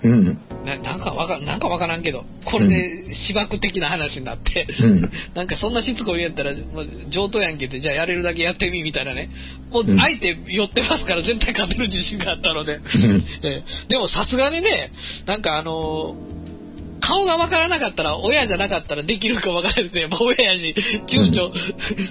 [0.03, 0.39] うん。
[0.65, 9.31] ななんかわか、なんかわからんけど、これで芝生的な話になって、うん なんかそんなしつこいやったら、もう上等やんけって、じゃあやれるだけやってみみたいなね。
[9.71, 12.77] もううん相手寄ってますから絶対勝てる自信があったので。
[12.77, 12.81] ん
[13.43, 14.91] えーでもさすがにね、
[15.27, 16.44] なんかあのー
[17.01, 20.01] 顔がわからなかったら、親じゃなかったらできるかわからないですね。
[20.03, 20.75] やっぱ親やし、
[21.07, 21.53] 躊躇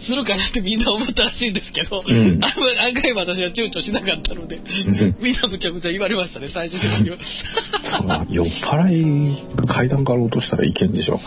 [0.05, 2.43] するかなってみんな思ったらしいんですけど、うん。
[2.43, 5.15] あんまり案外私は躊躇しなかったので、ん。
[5.19, 8.25] みんなむちゃくちゃ言われましたね、最終的には。
[8.29, 11.19] 酔っ払い階段から落としたらいけんでしょ。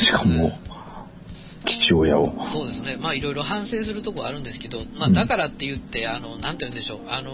[0.00, 0.58] しかも、
[1.66, 2.32] 父親を。
[2.52, 5.14] そうですね、まあいろいろ反省するところあるんですけど、まあ、うん。
[5.14, 7.32] だからって言って、あのなんて言うんでしょう、あの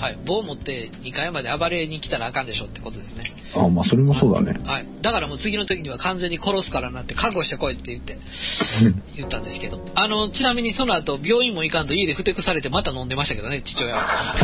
[0.00, 3.22] はい、棒持って2階まで暴れに来たらあかんでしょってことですね。
[3.54, 4.58] あまあ、それもそうだね。
[4.64, 9.02] はい、だからもう次の時には完全に殺すからなって覚悟してこいって言ってうん。
[9.14, 9.78] 言ったんですけど。
[9.94, 14.36] あのちなみにその後病院も行かんと家でふてくされてまた飲んでましたけどね父親は。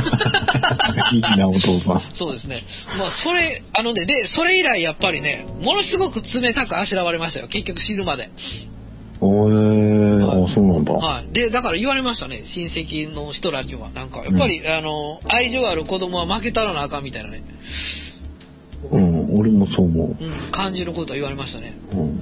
[1.13, 2.03] いいな、お父さん。
[2.15, 2.63] そうですね。
[2.99, 7.49] まあそれあのねでそれ以来やっぱりねものすごく冷たくあしらわれましたよ。
[7.49, 8.29] 結局死ぬまで。
[8.29, 8.76] お
[9.21, 10.93] えー、はいあ、そうなんだ。
[10.93, 17.43] はい、でだから言われましたね親戚の人らにはなんかやっぱり、あの愛情ある子供は負けたらなあかんみたいなね、
[18.91, 20.09] うん、俺もそう思う。
[20.09, 22.01] うん、感じることは言われましたね、うん。
[22.01, 22.21] うん、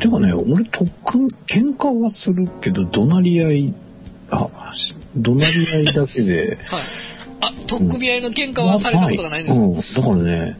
[0.00, 3.74] てかね、俺、特訓、喧嘩はするけど、怒鳴り合い、
[4.30, 6.58] あ、し怒鳴り合いだけで。
[6.66, 6.82] はい
[7.42, 10.18] あとっくみ合いの喧嘩はされたことがないんですか、うん。
[10.18, 10.58] だからね、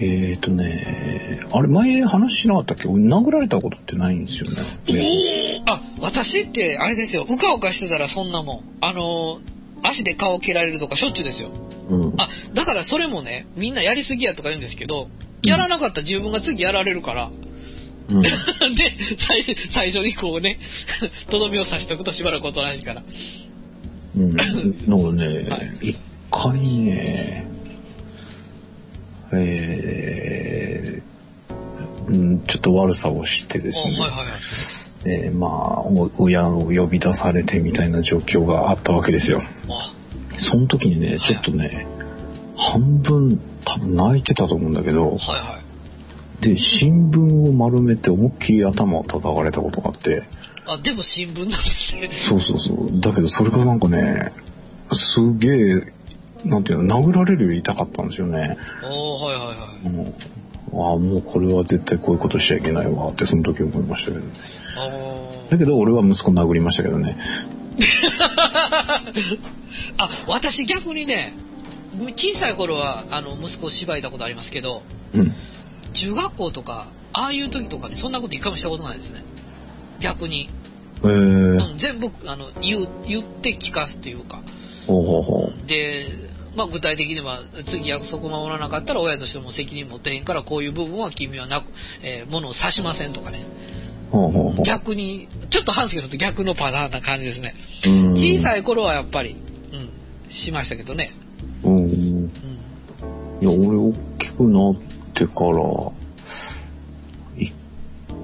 [0.00, 2.88] えっ、ー、とね、あれ前話しなかったっけ？
[2.88, 5.62] 俺殴られたことってないんですよね。
[5.66, 9.40] あ私ってあれですようかうかしてたらそんなもんあの
[9.82, 11.50] 足で顔蹴られるとかしょっちゅうですよ
[11.90, 12.20] うん。
[12.20, 15.08] あだからそれもねみんなやりすぎやとか言うんですけど
[15.42, 17.30] やらなかったら自分が次やられるから、
[18.08, 18.22] うん。
[18.22, 18.30] で
[19.26, 20.58] 最最初にこうね
[21.30, 23.02] とどめを刺しておくとしばらくおとなしいから
[24.16, 24.34] うん。
[24.36, 25.98] だからねはい、一、
[26.30, 27.46] 回ね、
[29.32, 33.96] えー、うん、ちょっと悪さをしてですね。
[33.98, 34.40] あはいはいはい
[35.04, 39.42] えーまあ、お親を呼び出されてみたいな状況があったわけですよ。
[39.68, 39.94] あ
[40.36, 41.86] その時にね、ちょっとね、
[42.56, 45.68] 半分多分泣いてたと思うんだけど、はいはい
[46.42, 50.22] で、新聞を丸めて思いっきり頭を叩かれたことがあって、
[50.66, 51.56] あ、でも新聞なんで
[51.90, 52.10] すね。
[52.28, 53.00] そうそうそう。
[53.00, 54.32] だけどそれがなんかね、
[54.92, 55.92] すげえ、
[56.44, 58.56] なんていうの、殴られるより痛かったんですよね。
[58.82, 59.86] おー、はいはいはい。
[59.86, 60.14] うん
[60.70, 64.24] ああ、もうこれは絶対こういうことしちゃいけないわってその時思いましたけど。
[64.76, 67.16] あだけど俺は息子殴りましたけどね。
[67.78, 69.38] ー
[69.96, 71.32] あ、私逆にね、
[72.16, 74.82] 小さい頃は、あの、息子を縛いたことありますけど、
[75.14, 75.34] うん。
[75.94, 79.24] 中学校とか、ああいう時とかにそんなこと一回もしたことないですね。
[80.00, 80.50] 逆に。
[81.02, 84.42] えー、うん、全部、あの、言う、言って聞かすというか。
[84.86, 85.68] ほうほうほう。
[85.68, 86.27] で、
[86.58, 87.40] まあ、具体的には
[87.70, 91.66] 次約束守らなかったら親としても責任持ってへんからこういう部分は君はなく、
[92.02, 93.46] えー、ものを指しませんとかね
[94.10, 94.64] ほうほうほう。
[94.64, 97.54] 逆にちょっと半助さんと逆のパターンな感じですね
[97.86, 101.12] うん小さい頃はやっぱりうんしましたけどね
[101.62, 101.76] うん。
[101.76, 102.58] うん
[103.40, 104.74] いや、俺大きくなっ
[105.14, 105.92] てから、
[107.36, 107.54] 一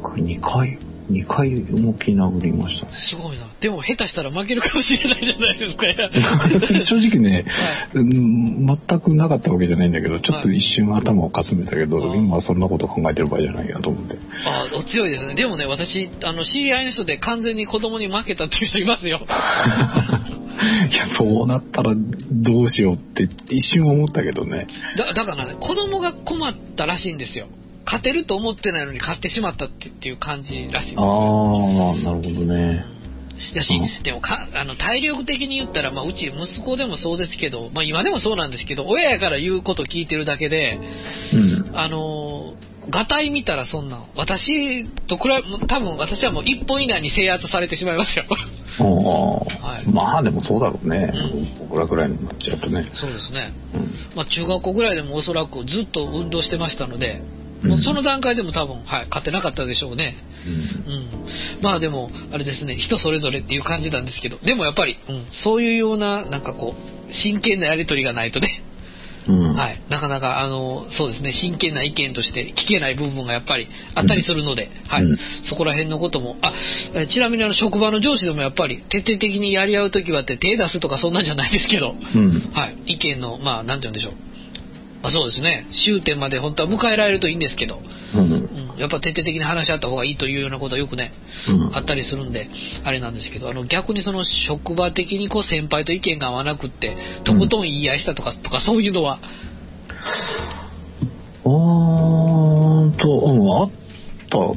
[0.02, 2.92] 回、二回、二回思いっきり殴りましたね。
[3.10, 5.86] すごいなでも下手したら負けるかもしれないじゃないですか。
[6.84, 12.18] 正直ね、はうん全くなかったわけじゃないんだけど、ちょっと一瞬頭をかすめたけど、はい。
[12.18, 14.18] 今はそんなこと考えてる場合じゃないなと思って。
[14.44, 15.34] あお強いですね。
[15.34, 19.22] でもね私あの知り合いの人で完全に子供に負けたっていう人いますよ。
[20.92, 21.94] いや、そうなったら
[22.30, 24.66] どうしようって一瞬思ったけどね。
[24.98, 27.46] だだからね子供が困ったらしいんですよ。
[27.86, 31.94] 勝てると思ってないのに勝ってしまったってっていう感じらしいんですあよ。
[31.98, 32.93] あ、なるほどね。
[33.54, 40.78] やしうん、でもかあの体力的に言ったら、まあ、うち息子でもそうですけど、まあ、今でもそうなんですけど親やから言うこと聞いてるだけで
[41.32, 41.76] うん。
[41.76, 51.12] あのー、がたい見たらそんなん私と比べ多分私はもう1本以内に制圧されてしまいますよはいまあでもそうだろうね。
[51.58, 52.90] う僕らぐらいになっちゃうとね。
[52.94, 60.16] そうですねうんまあ、中学校ぐらいでもおそらくずっと運動してましたので、うんもうその段階でも多分、はい、勝てなかったでしょうね。
[60.46, 61.62] うんうん。
[61.62, 68.62] まあでも、あれですね、人それぞれっていう感じなんですけど、でもやっぱり、うん、そういうような、なんかこう、真剣なやりとりがないとね、
[69.26, 69.54] うん。
[69.54, 76.52] はい、なかなか、あの、そうですね、真剣な意見として聞けない部分がやっぱりあったりするので、はい、うんそこら辺のことも、あ、
[76.94, 82.50] えちなみにあの、職場の上司でもやっぱり、徹底的にやり合うときはって手出すとかそんなんじゃないですけど、うん。
[82.52, 84.33] はい、意見の、まあ、なんて言うんでしょう。
[85.04, 87.78] まあ、そうですね、終点まで本当は迎えられるといいんですけど、
[88.14, 88.20] うん。
[88.20, 91.12] うん、やっぱ徹底的に話し合った方がいいというようなことはよくね、
[91.46, 91.76] うん。
[91.76, 92.48] あったりするんで、
[92.84, 99.20] あれなんですけど、あの逆にその職場的にこう先輩と意見が合わなくって、とことん言い合いしたとか、とかそういうのは、
[101.44, 103.70] あーと、うん、あっ
[104.30, 104.56] たと、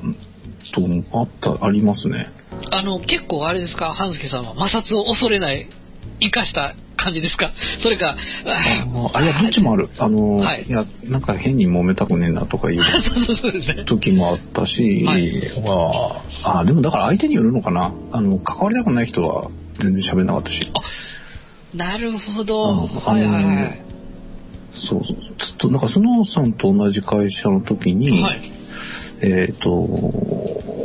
[1.12, 2.30] あった、ありますね。
[2.72, 5.68] あの結構あれですか、半助さんは摩擦を恐れない、
[6.22, 9.90] 生かした感じですか、それか、 ああ、いや、どっちもある。
[9.98, 12.82] あの、はいい、や、なんか変に揉めたくねえなとかいう。
[13.86, 15.32] 時もあったし、はい
[15.64, 17.94] はあ、でもだから相手によるのかな？
[18.12, 20.72] あの、関わりたくない人は全然喋んなかったし。
[21.74, 22.66] なるほど。
[22.66, 23.82] あはいはいはい。
[24.74, 25.16] そうそう。
[25.16, 28.42] ずっと、なんか、スノーさんと同じ会社の時に、はい。
[29.22, 29.72] えっ、と、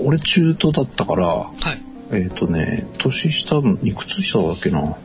[0.05, 1.83] 俺中途だったから、はい。
[2.13, 4.97] えっ、とね、年下の、いくつ下だっけな？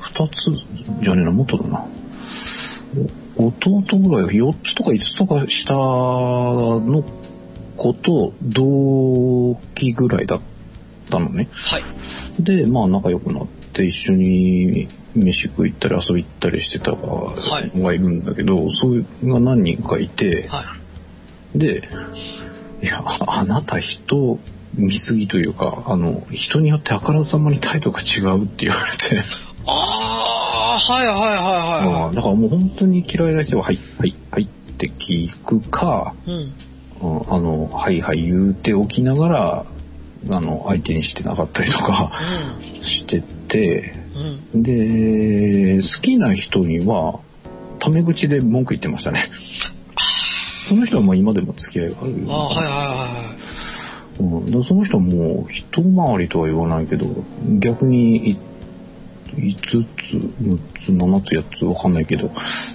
[0.00, 1.86] 二つじゃねえな、もっとだな。
[3.36, 7.04] お弟ぐらい、4つとか5つとか下の
[7.76, 10.40] 子と同期ぐらいだっ
[11.10, 11.48] たのね。
[11.52, 12.42] はい。
[12.42, 17.34] で、まあ仲良くなって一緒に飯食い行ったり遊び行ったりしてた子
[17.74, 20.64] いがいるんだけど、そういうのが何人かいて、は
[21.54, 21.58] い。
[21.58, 21.88] で、
[22.82, 24.38] いや、ああなた人
[24.74, 29.24] 見すぎというか、あの、人によってあからさまに態度が違うって言われて、
[29.66, 36.30] ああ、はいはいはいはいあはだからもう本当に嫌いな人は、はい、はい、はいって聞くか、い。
[36.30, 36.38] うん。
[36.38, 39.66] うんあの、はいはい言うておきながら、
[40.30, 42.12] あの、相手にしてなかったりとか
[42.82, 44.44] してて、うん。
[44.54, 44.62] うん。
[44.62, 47.20] で、好きな人には、
[47.80, 49.30] タメ口で文句言ってましたね。
[50.68, 52.26] その人はまあ今でも付き合いがある。
[52.28, 53.34] ああ、はいはいは
[54.20, 57.06] うん、その人はもう一回りとは言わないけど
[57.58, 58.36] 逆にい
[59.34, 59.76] 5つ
[60.16, 62.30] 6つ7つ8つわかんないけど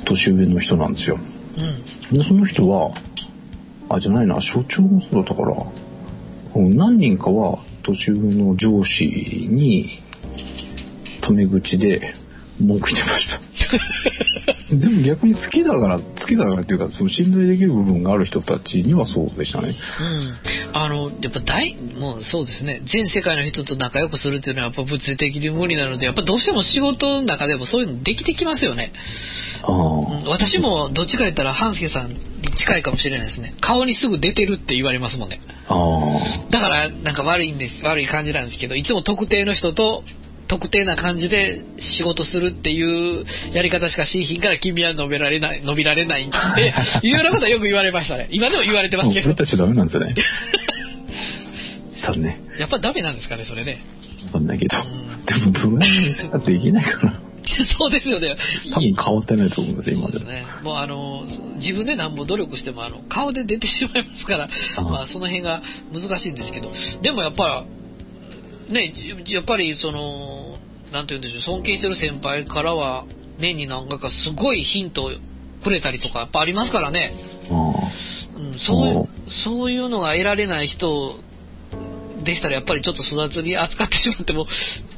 [0.06, 1.18] 年上の人なんですよ。
[1.18, 2.18] うん。
[2.18, 2.92] でその人は
[3.90, 5.56] あじゃないな所長もそうだったから
[6.56, 10.02] うん何人かは年上の上司に
[11.22, 12.14] タメ口で
[12.60, 13.40] 文句言ってました。
[14.76, 19.76] でも逆に好きだから好きだからっていうかその信頼できる部分がある人たちにはそうでしたね。
[20.00, 20.38] うん、
[20.74, 22.82] あのやっぱ大もうそうですね。
[22.86, 28.92] 全世界の人と仲良くするっていうのはやっぱ物理的に無理なのでやっぱどうしても仕事の中でもそういうのできてきますよね。
[29.64, 29.72] あ。
[29.72, 30.30] うん。
[30.30, 32.20] 私もどっちか言ったら半助さんに
[32.58, 33.54] 近いかもしれないですね。
[33.62, 35.42] 顔にすぐ出てるって言われますもんね。
[35.68, 35.76] あ。
[35.76, 36.50] あ。
[36.50, 40.04] だから、なんか悪いんです、悪い感じなんですけど、いつも特定の人と、
[40.48, 48.28] 特定な感じで仕事するっていうやり方しかしいひんから君は伸びられない、伸びられないっていうようなことはよく言われましたね。
[48.34, 49.00] 今でも言われてあ。
[49.00, 49.36] ますけど俺。
[49.36, 50.16] たちダメなんですよね。
[52.04, 52.40] 多分ね。
[52.60, 53.80] やっぱダメなんですかね、それね。
[54.28, 55.26] わかんないけどうん。
[55.26, 57.14] でも、ドライにしかできないから。
[57.78, 58.38] そうですよね。
[58.74, 60.26] 多分変わってないと思うんですよ、今でです。
[60.26, 60.46] ね。
[60.64, 61.24] もうあの、
[61.58, 65.62] 自分でなんぼ努力しても、あの、顔で出てしまいますから、あまあその辺が
[65.94, 66.72] 難しいんですけど、
[67.02, 67.66] でもやっぱ、
[68.70, 68.94] ね、
[69.28, 70.58] やっぱりその、
[70.92, 73.06] なんて言うんでしょう、尊敬してる先輩からは、
[73.40, 75.12] 年に何回かすごいヒントを
[75.64, 77.14] くれたりとか、やっぱありますからね。
[77.50, 77.74] あ
[78.38, 79.08] うん、そういう、
[79.44, 81.20] そういうのが得られない人
[82.26, 84.46] でしたら、やっぱりちょっと育つに扱ってしまっても、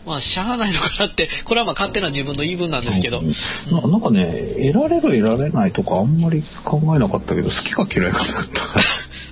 [0.05, 2.89] まあ、しゃあないのかなって、これはまあ勝手な自分の言い分なんあ。
[2.89, 3.19] ですけど。
[3.19, 3.36] うん
[3.71, 8.80] ななんかね、得られる得られないとかあんまり考えなかったけど、好きか嫌いかだった。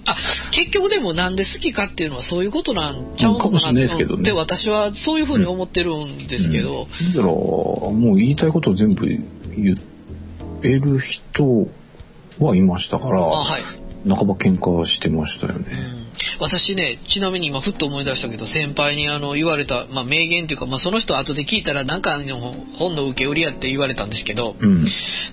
[0.11, 0.17] あ、
[0.51, 9.75] 結局でもなんで好きかっていうのはそういうことなんちゃうのかもしれないですけどね私はそういうふうに思ってるんですけど、うんだから、もう言いたいことを全部言
[10.63, 11.67] える人
[12.39, 13.63] はいましたから、あはい。
[14.07, 16.04] 半ば喧嘩してましたよね。
[16.39, 22.39] うん私ね、ちなみに今ふっと思い出したけど、先輩にあの言われた、まあ名言っていうか、まあその人後で聞いたらなんかの
[22.77, 24.85] 本の受け売りやって言われたんですけど、うん。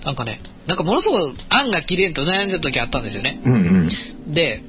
[0.03, 3.41] なんかね、なんかものすごく案が切れんと悩んでた時あったんですよね。
[3.45, 3.57] うんう
[4.29, 4.33] ん。
[4.33, 4.61] で、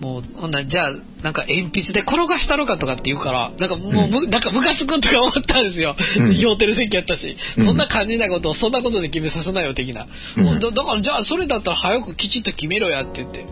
[0.00, 0.92] もう、ほんならじゃあ、
[1.22, 5.96] なんか鉛筆で転がしたろかとかって言うから、なんかもうむ、なんかムカつくんとか思ったんですよ。
[6.18, 10.06] うん酔うてる席やったし、うんそんな感じなことをそんなことで決めさせないよ的な。
[10.36, 13.44] うんだからじゃあそれだったら早くきちっと決めろやって言って。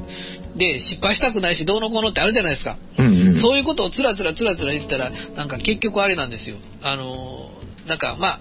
[0.56, 2.78] で、失敗したくないし、どうのこうのってあるじゃないですか。
[2.98, 3.40] うんうん。
[3.40, 6.56] そういうことをつらつらつらつら言ったら、なんか結局あれなんですよ。
[6.82, 8.40] あのー、なんかまあ、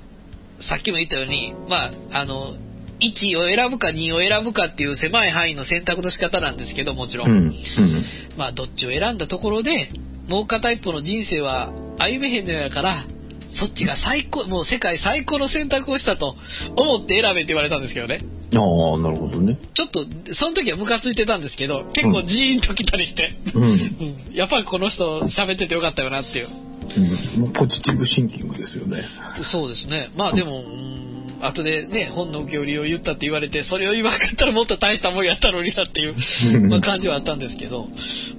[0.62, 2.54] さっきも言ったように、まあ、あの、
[3.02, 7.30] 1を選ぶか2を選ぶかっていう狭い範囲の選択の仕方なんですけど、もちろん。
[7.30, 7.38] うん。
[7.38, 8.06] うん。
[8.38, 9.90] まあ、どっちを選んだところで、
[10.28, 13.06] もう片一方の人生は歩めへんのやから、
[13.52, 16.36] そっちが最高、もう世界最高の選択をしたと
[16.76, 18.22] 思って選べって言われたんですけどね。
[18.62, 19.58] ああ、なるほどね。
[19.74, 23.64] ちょっと、その時はムカついてたんですけど、結構ジーンときたりして、うん。
[23.64, 26.48] うんやっぱりこの人喋っててよかったよなっていう。
[26.48, 29.06] うんまあポジティブシンキングですよね。
[29.52, 30.10] そうですね。
[30.16, 37.88] まあでも、うん、後でね、本の受け売りを言ったって言われて、それを言わなかったらもっと大したもんやったのになっていう、まあ、感じはあったんですけど、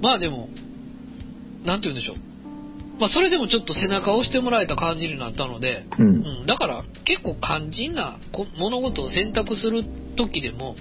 [0.01, 0.49] まあでも、
[1.65, 2.34] なんて言うんでしょう。
[2.99, 6.07] まあそれでもちょっと背中を押してもらえた感じになったので、うん。
[6.07, 6.09] う
[6.43, 9.83] ん、だから結構肝心なこ物事を選択する
[10.15, 10.75] 時でも、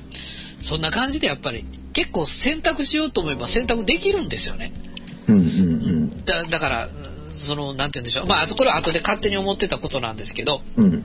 [0.63, 4.73] そんな感じでやっぱり結構選択しようと思えば選択できるんですよね。
[5.29, 8.27] うんうんだだから、うんその、なんて言うんでしょう。
[8.27, 10.85] まあ、これは後で勝手に思ってたことなんですけど、うん。
[10.85, 11.05] うん。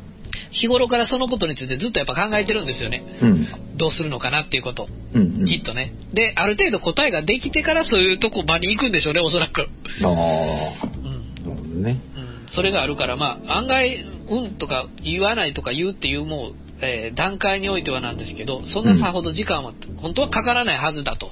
[0.51, 3.03] 日頃からそのことについてずっとやっぱ考えてるんですよね。
[3.22, 3.78] うん。
[3.78, 4.88] どうするのかなっていうこと。
[5.14, 5.22] うん。
[5.41, 5.45] うん。
[5.45, 5.93] きっとね。
[6.14, 9.68] で、ある程度答えができてからそういうとこ場に行くんでしょうね、おそらく。
[10.03, 11.43] ああ、うん。
[11.43, 11.99] なるほどね。
[12.16, 12.39] うん。
[12.56, 21.32] それがあるから、まあ、案外、うんとか言わないとか言うっていうもう、えー段階においてはなんですけど、そんなさほど時間は本当はかからないはずだと。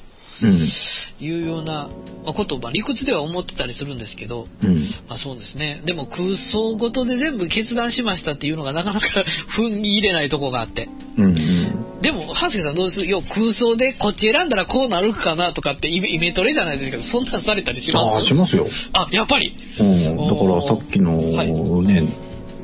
[1.19, 1.89] いうような
[2.23, 4.89] まあことを、まあ、理屈では思ってたりするんですけど、うん。
[5.09, 5.81] まあそうですね。
[5.85, 9.07] でも空想ごとで全部決断しましたっていうのがなかなか
[9.57, 10.89] 踏ん入れないとこがあって。
[11.17, 11.25] うん。
[11.25, 12.01] うん。
[12.01, 13.05] でも、ハスケさんどうです？
[13.05, 18.13] よ、空想でこっち選んだらこうなるかなとかってイメイメトレじゃないですけど、そんなんされたりします？
[18.15, 18.67] ああ、しますよ。
[18.93, 19.55] あ、やっぱり。
[19.79, 20.17] うん。
[20.17, 22.03] だからさっきのね、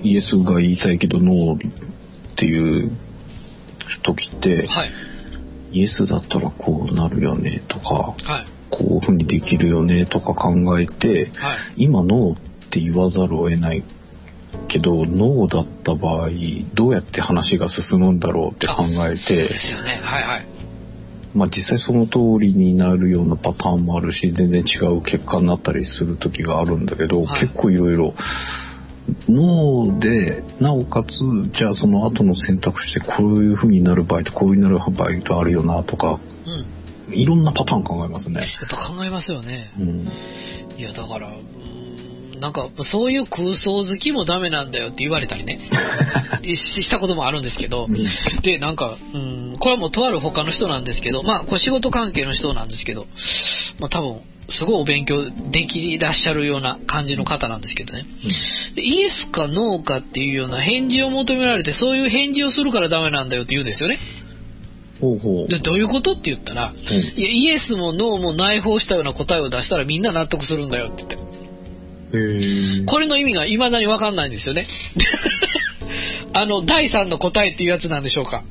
[0.03, 1.71] イエスが言いたいけどノーっ
[2.35, 2.91] ていう
[4.03, 4.91] 時って、はい。
[5.73, 8.45] イエスだったらこうなるよねとか、はい。
[8.69, 11.83] こういうふうにできるよねとか考えて、はい。
[11.83, 13.83] 今ノーって言わざるを得ない
[14.67, 16.29] けど、ノーだった場合、
[16.73, 19.99] どうやって話が進むんだろうって考えあそうてで、すよね。
[20.03, 20.47] はいはい。
[21.33, 28.13] まあ実際その通りになるようなパターンもあるし、全然違う結果になったりする時があるんだけど、はい結構いろいろ、
[29.27, 31.09] ノーで、なおかつ、
[31.57, 36.19] じゃあその後の選択肢でこういう風になる場合とこういうなる場合とあるよなとか、
[37.09, 37.13] うん。
[37.13, 38.41] いろんなパターン考えますね。
[38.41, 39.71] やっぱ考えますよね。
[39.77, 40.07] うん。
[40.77, 41.29] いや、だから、
[42.39, 45.59] なんか、そういう空想好きもダメなんだよって言われたりね、
[46.43, 47.93] ししたこともあるんですけど、うん
[48.41, 53.07] で、なんか、うん、これはもうとある他の人なんですけど、まあ、これ仕事関係の人なんですけど、
[53.79, 58.05] まあ多分、すごいお勉強できらっしゃるような感じの方なんですけどね。
[58.75, 63.99] でイエスかノーかっていうような返事を求められて、そういう返事をするからダメなんだよって言うんですよね。
[64.99, 65.47] ほうほう。
[65.47, 72.85] で、どういうことって言ったら、うんいや、イエスもノーも内包したような答えを出したらみんな納得するんだよって言って。
[72.85, 74.67] これの意味が未だにわかんないんですよね。
[76.33, 78.43] あの、第三の答えっていうやつなんでしょうか。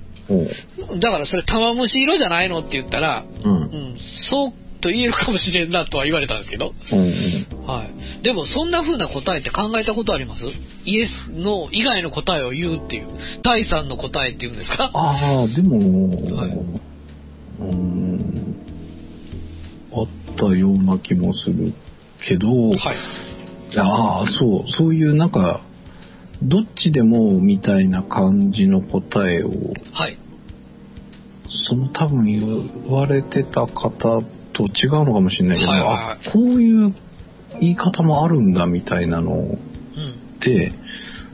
[0.98, 3.48] だからそれ玉虫色じゃないのって言ったら、う。
[3.48, 3.98] うんん、
[4.30, 4.52] そう
[4.82, 6.74] と言えるかもしれんなとは言われたんですけど。
[6.92, 7.66] うんうん。
[7.66, 8.22] はい。
[8.22, 10.42] でも、そんな風な答えって考えたことあります？
[10.84, 13.06] イエス、ノー以外の答えを言うっていう。
[13.42, 14.90] 第三の答えっていうんですか？
[14.92, 15.78] ああ、でも、
[16.36, 18.56] はいうーん、
[19.92, 21.72] あったような気もする
[22.26, 22.78] けど、はい。
[23.78, 25.62] ああ、そう、そういうなんか、
[26.42, 29.50] どっちでもみたいな感じの答えを、
[29.92, 30.18] はい。
[31.68, 34.22] その多分言われてた方
[34.52, 36.94] と違うのかもしれないけど、はいはいはいあ、こういう
[37.60, 39.58] 言い方もあるんだみたいなのうん。
[40.40, 40.72] で、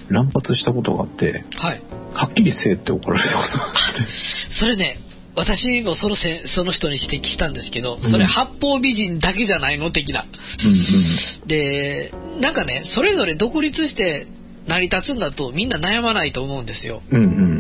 [0.08, 1.82] 乱発したことがあって、はい。
[2.12, 4.54] はっきりせえって怒られたことがあって。
[4.58, 4.98] それね、
[5.36, 9.92] 私もそのせその人に指摘したんですけど、うんそれ八方美人だけじゃないの？
[9.92, 10.24] 的な。
[10.24, 14.26] うんで、なんかね、それぞれ独立して
[14.66, 17.02] 成り立つんだとみんな悩まないと思うんですよ。
[17.10, 17.22] うん。
[17.22, 17.57] うん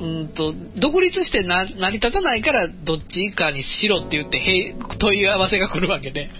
[0.00, 0.20] うん。
[0.20, 6.30] うんと、独立してな成り立たないからどっちかにしろって言って問い合わせが来るわけで。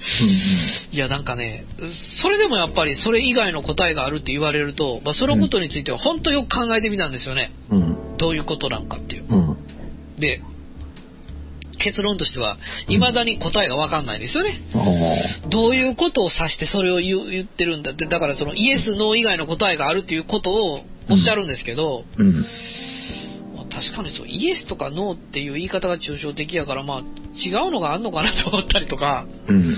[0.92, 1.64] いや、なんかね、
[2.22, 7.52] それでもやっぱりそれ以外の答えがあるって言われると、まあ、そのことについては本当よく考えてみたんですよね。
[7.70, 7.84] うんう
[8.14, 8.16] ん。
[8.18, 9.24] どういうことなんかっていう。
[9.28, 9.56] うん。
[10.18, 10.40] で、
[11.78, 12.58] 結論としては、
[12.88, 14.60] 未だに答えがわかんないんですよね。
[14.74, 22.22] あどういうことを指してそれを言ってるんだって、だからそのイエス、ノー以外の答えがあるっていうことをおっしゃるんですけど、あ。
[22.22, 22.44] うん。
[23.70, 29.76] まあ確かにそう、イエスとかノーっていう言い方が抽象的やから、まあ違うのがあんのかなと思ったりとか、うん。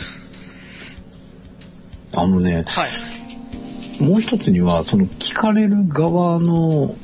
[2.15, 4.03] あのね、はい。
[4.03, 6.95] もう一つには、その聞かれる側の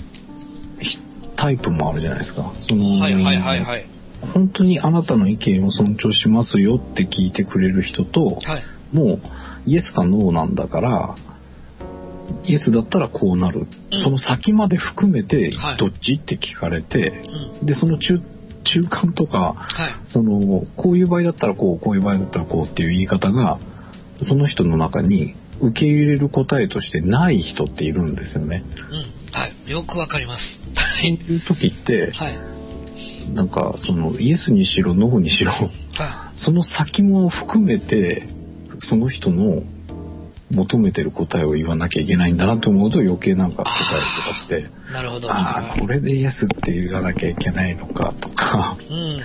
[0.81, 0.99] ひ
[1.37, 2.53] タイプもあるじゃないですか。
[2.69, 3.87] そのはいはいはいはい。
[4.35, 8.63] 本当にあなたの意見を尊重しますよって聞いてくれる人と、はい。
[8.93, 9.21] もう
[9.67, 11.15] イエスかノーなんだから、
[12.45, 13.61] イエスだったらこうなる。
[13.61, 17.23] うんその先まで含めてはい、どっちって聞かれて、
[17.61, 17.67] うん。
[17.67, 18.21] で、その中、
[18.65, 19.95] 中間とか、はい。
[20.05, 23.59] その、こういう場合だったらこう、こういう場合だったらこうっていう言い方が、
[24.23, 28.63] その人の中に受け入れる答えとしてない人っているんですよね。
[28.67, 29.33] うん。
[29.33, 29.71] はい。
[29.71, 30.61] よくわかります。
[30.75, 31.11] はい。
[31.11, 32.39] いう時って、はい。
[33.35, 38.29] なんか、その、イエスにしろ、ノーにしろ、はその先も含めて、
[38.81, 39.63] その人の
[40.51, 43.71] 求めてる答えを言わなきゃいけないんだなと思うと余計なんか答
[44.51, 44.93] えるとかって、い。
[44.93, 45.31] なるほど。
[45.31, 49.21] ああ、これでイエスって言わなきゃいけないのかとか、うん。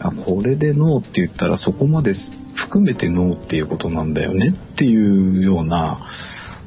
[0.00, 2.14] あこれでノーって言ったらそこまで
[2.54, 6.08] 含めてノーっていうことなんだよねっていうような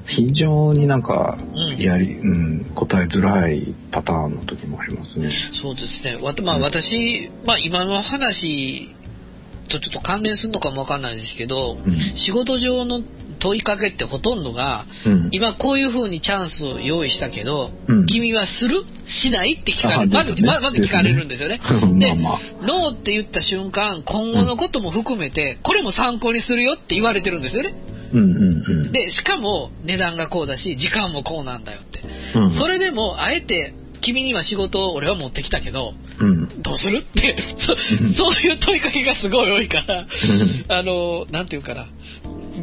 [0.06, 5.32] 非常になんかうんやり、うん、答えづらいパターンの時もありますね。
[5.62, 6.20] そうですね。
[6.22, 8.94] まあうん私、まあ今の話
[9.70, 13.02] とちょっと関連するのかもわかんないですけど、うん仕事上の
[13.42, 18.84] 問いかけってほとんどが、うん、今こういう風にチャンスを用意したけど、うん君はする？
[19.06, 19.60] しない？
[19.62, 20.12] って聞かれる。
[20.12, 21.60] まず、ままず聞かれるんですよね。
[22.00, 27.74] でまあまあノーって言った瞬間、今後のことも含めて、これも参考にするよって言われてるんですよね。
[28.14, 28.92] うんうんうん。
[28.92, 32.02] で、しかも値段がこうだし、時間もこうなんだよって。
[32.36, 37.06] うん、それでも、あえて、君には仕事を俺は持ってきたけど、うん、どうする？
[37.08, 40.08] って、うんそそういう問いかけがすごい多いから、
[40.70, 41.88] あの、なんていうかな。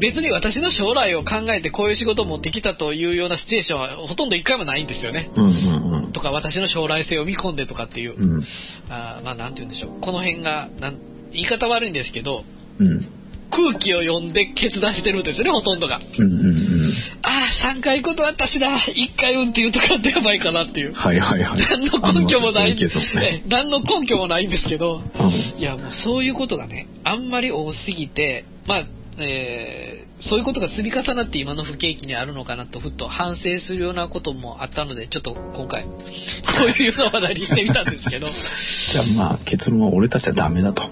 [0.00, 5.30] 別に私の将来を考えてこういう仕事を持ってきたというようなシチュエーションはほとんど一回もないんですよね。
[5.34, 8.44] うんうんうんとか私の将来性を見込んでとかっていう、うん
[8.88, 10.00] あーまあなんて言うんでしょう。
[10.00, 10.98] この辺が、なん
[11.32, 12.44] 言い方悪いんですけど、
[12.78, 13.18] うん
[13.50, 16.00] 空気を読んで決断してるんですよね、ほとんどが。
[16.18, 20.92] うんうんうんああ、3回断ったしな、1回うんって言うとかってやばいかなっていう。
[20.92, 21.60] はいはいはい。
[21.60, 23.42] 何の根拠もないんですね。
[23.48, 28.84] 何の根拠もないんですけど、うんいやもうそういうことがね、あんまり多すぎて、まあ、
[29.20, 35.84] えーそういうことが積み重なって今の不景気にあるのかなと、ふっと反省するようなこともあったので、ちょっと今回、
[36.58, 38.26] そういうような話題にしてみたんですけど、
[38.92, 40.82] じゃあまあ結論は俺たちはダメだと。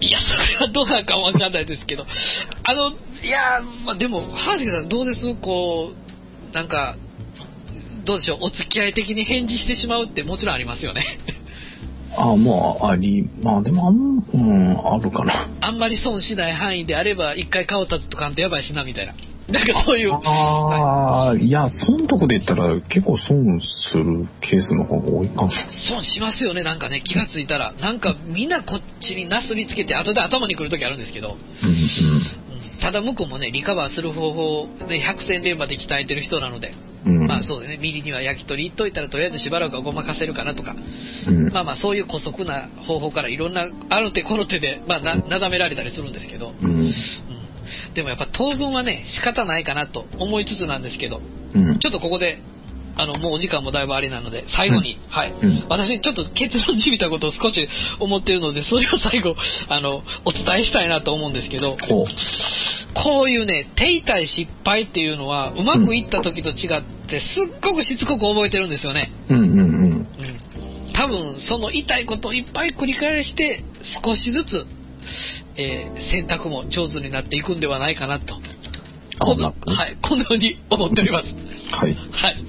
[0.00, 2.06] いや、それはどうなんかわかんないですけど、
[2.62, 5.34] あの、いや、まあでも、はじけさんどうです？
[5.34, 5.92] こ
[6.52, 6.94] う、なんか、
[8.04, 11.18] どうでしょう、お付き合い的に返事してしまうってもちろんありますよね。
[12.16, 15.48] ああまああり、まあでもあん、うん、あるかな。
[15.60, 19.14] あんまり損しない範囲であれば、一回顔立つとかんとやばいしな、みたいな。
[19.48, 20.10] なんかそういう。
[20.10, 25.48] はああ、いや、損得で言ったら結構損するケースの方が多いかも。
[25.48, 25.52] い
[25.88, 27.72] 損しますよね、なんかね、気がついたら。
[27.80, 32.48] なんかみんなこっちになすりつけて、後で頭に来るときあるんですけど、うんうん
[32.80, 36.72] ただ向こうもね、リカバーする方法を、ね、百戦錬磨で鍛えてる人なので、
[37.06, 37.20] うん。
[37.22, 37.26] うん。
[37.26, 40.74] まあそうですね、ミリには焼き鳥言っといたらとりあえずしばらくはごまかせるかなとか、
[41.26, 41.52] うん。
[41.52, 46.70] まあまあそういう姑息な方法からいろんな、ある手この手で、まあな、なだめられたりするんですけど、うん。
[46.70, 46.92] うん
[47.94, 51.20] でもやっぱ当分はね、仕方ないかなと思いつつなんですけど、
[51.54, 51.78] うん。
[51.78, 52.40] ちょっとここで
[52.98, 57.68] あの、もうお時間もだいぶあれなので、最後に、うんはい、うん私、ちょっと結論じみたことを少し
[58.00, 59.36] 思っているので、それを最後、
[59.70, 61.76] あの、お伝えしたいなと思うんですけど。
[62.94, 69.12] こういうね、手痛い失敗っていうのは、うまくいった時と違って、すっごくしつこく覚えてるんですよね。
[69.28, 69.62] うんうんうん。
[69.62, 70.06] うん。
[70.92, 73.62] 多分、その痛いことをいっぱい繰り返して、
[74.02, 74.66] 少しずつ、
[75.56, 78.34] えー選択も上手になっていくんではないかなと。
[79.70, 81.34] はい、このように思っております。
[81.72, 81.94] はい。
[81.94, 82.47] はい。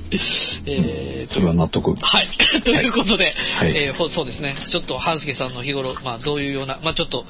[0.66, 1.96] えー それは納得。
[1.96, 2.28] はい。
[2.64, 7.26] ということで、はいえーほそうですね、ちょっと半助さんの日頃、まあ、どういうような、まあ、ちょっと、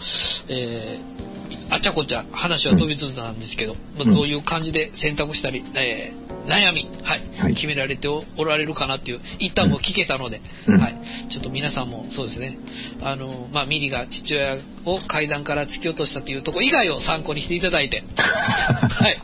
[0.48, 1.30] えー
[1.72, 10.96] あちゃこちゃ話は飛びつつなんですけど、まうんあ、どういう感じで選択したり、えー悩み、はい、はい決められておおられるかなっていう、一旦もう聞けたので、うんはい、
[11.32, 12.58] ちょっと皆さんもそうですね、
[13.02, 19.18] あの、まあ、ミリが父親を階段から突き落としたというところ以外を参考にしていただいて、 はい、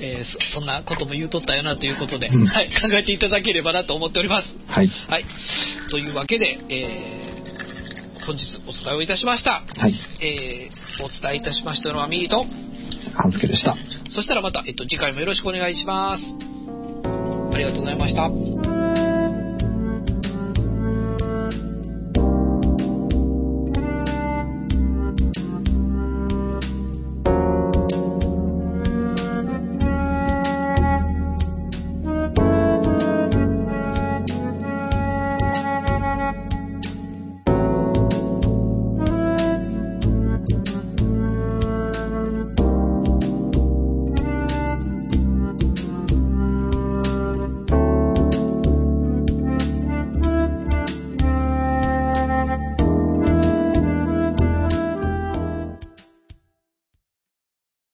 [0.00, 4.54] えーそそんなことも言うとったよなということで、うんはい、考えていただければなと思っております。
[4.66, 4.90] はい。
[5.08, 5.24] はい。
[5.90, 7.40] というわけで、えー
[8.26, 9.62] 本日お伝えをいたしました。
[9.76, 9.94] はい。
[10.20, 12.44] えーお伝えいたしましたのはミリと、
[13.20, 13.74] 半助でした。
[14.10, 16.24] そしたらまた、えっと、次回もよろしくお願いします。
[17.52, 18.59] ありがとうございました。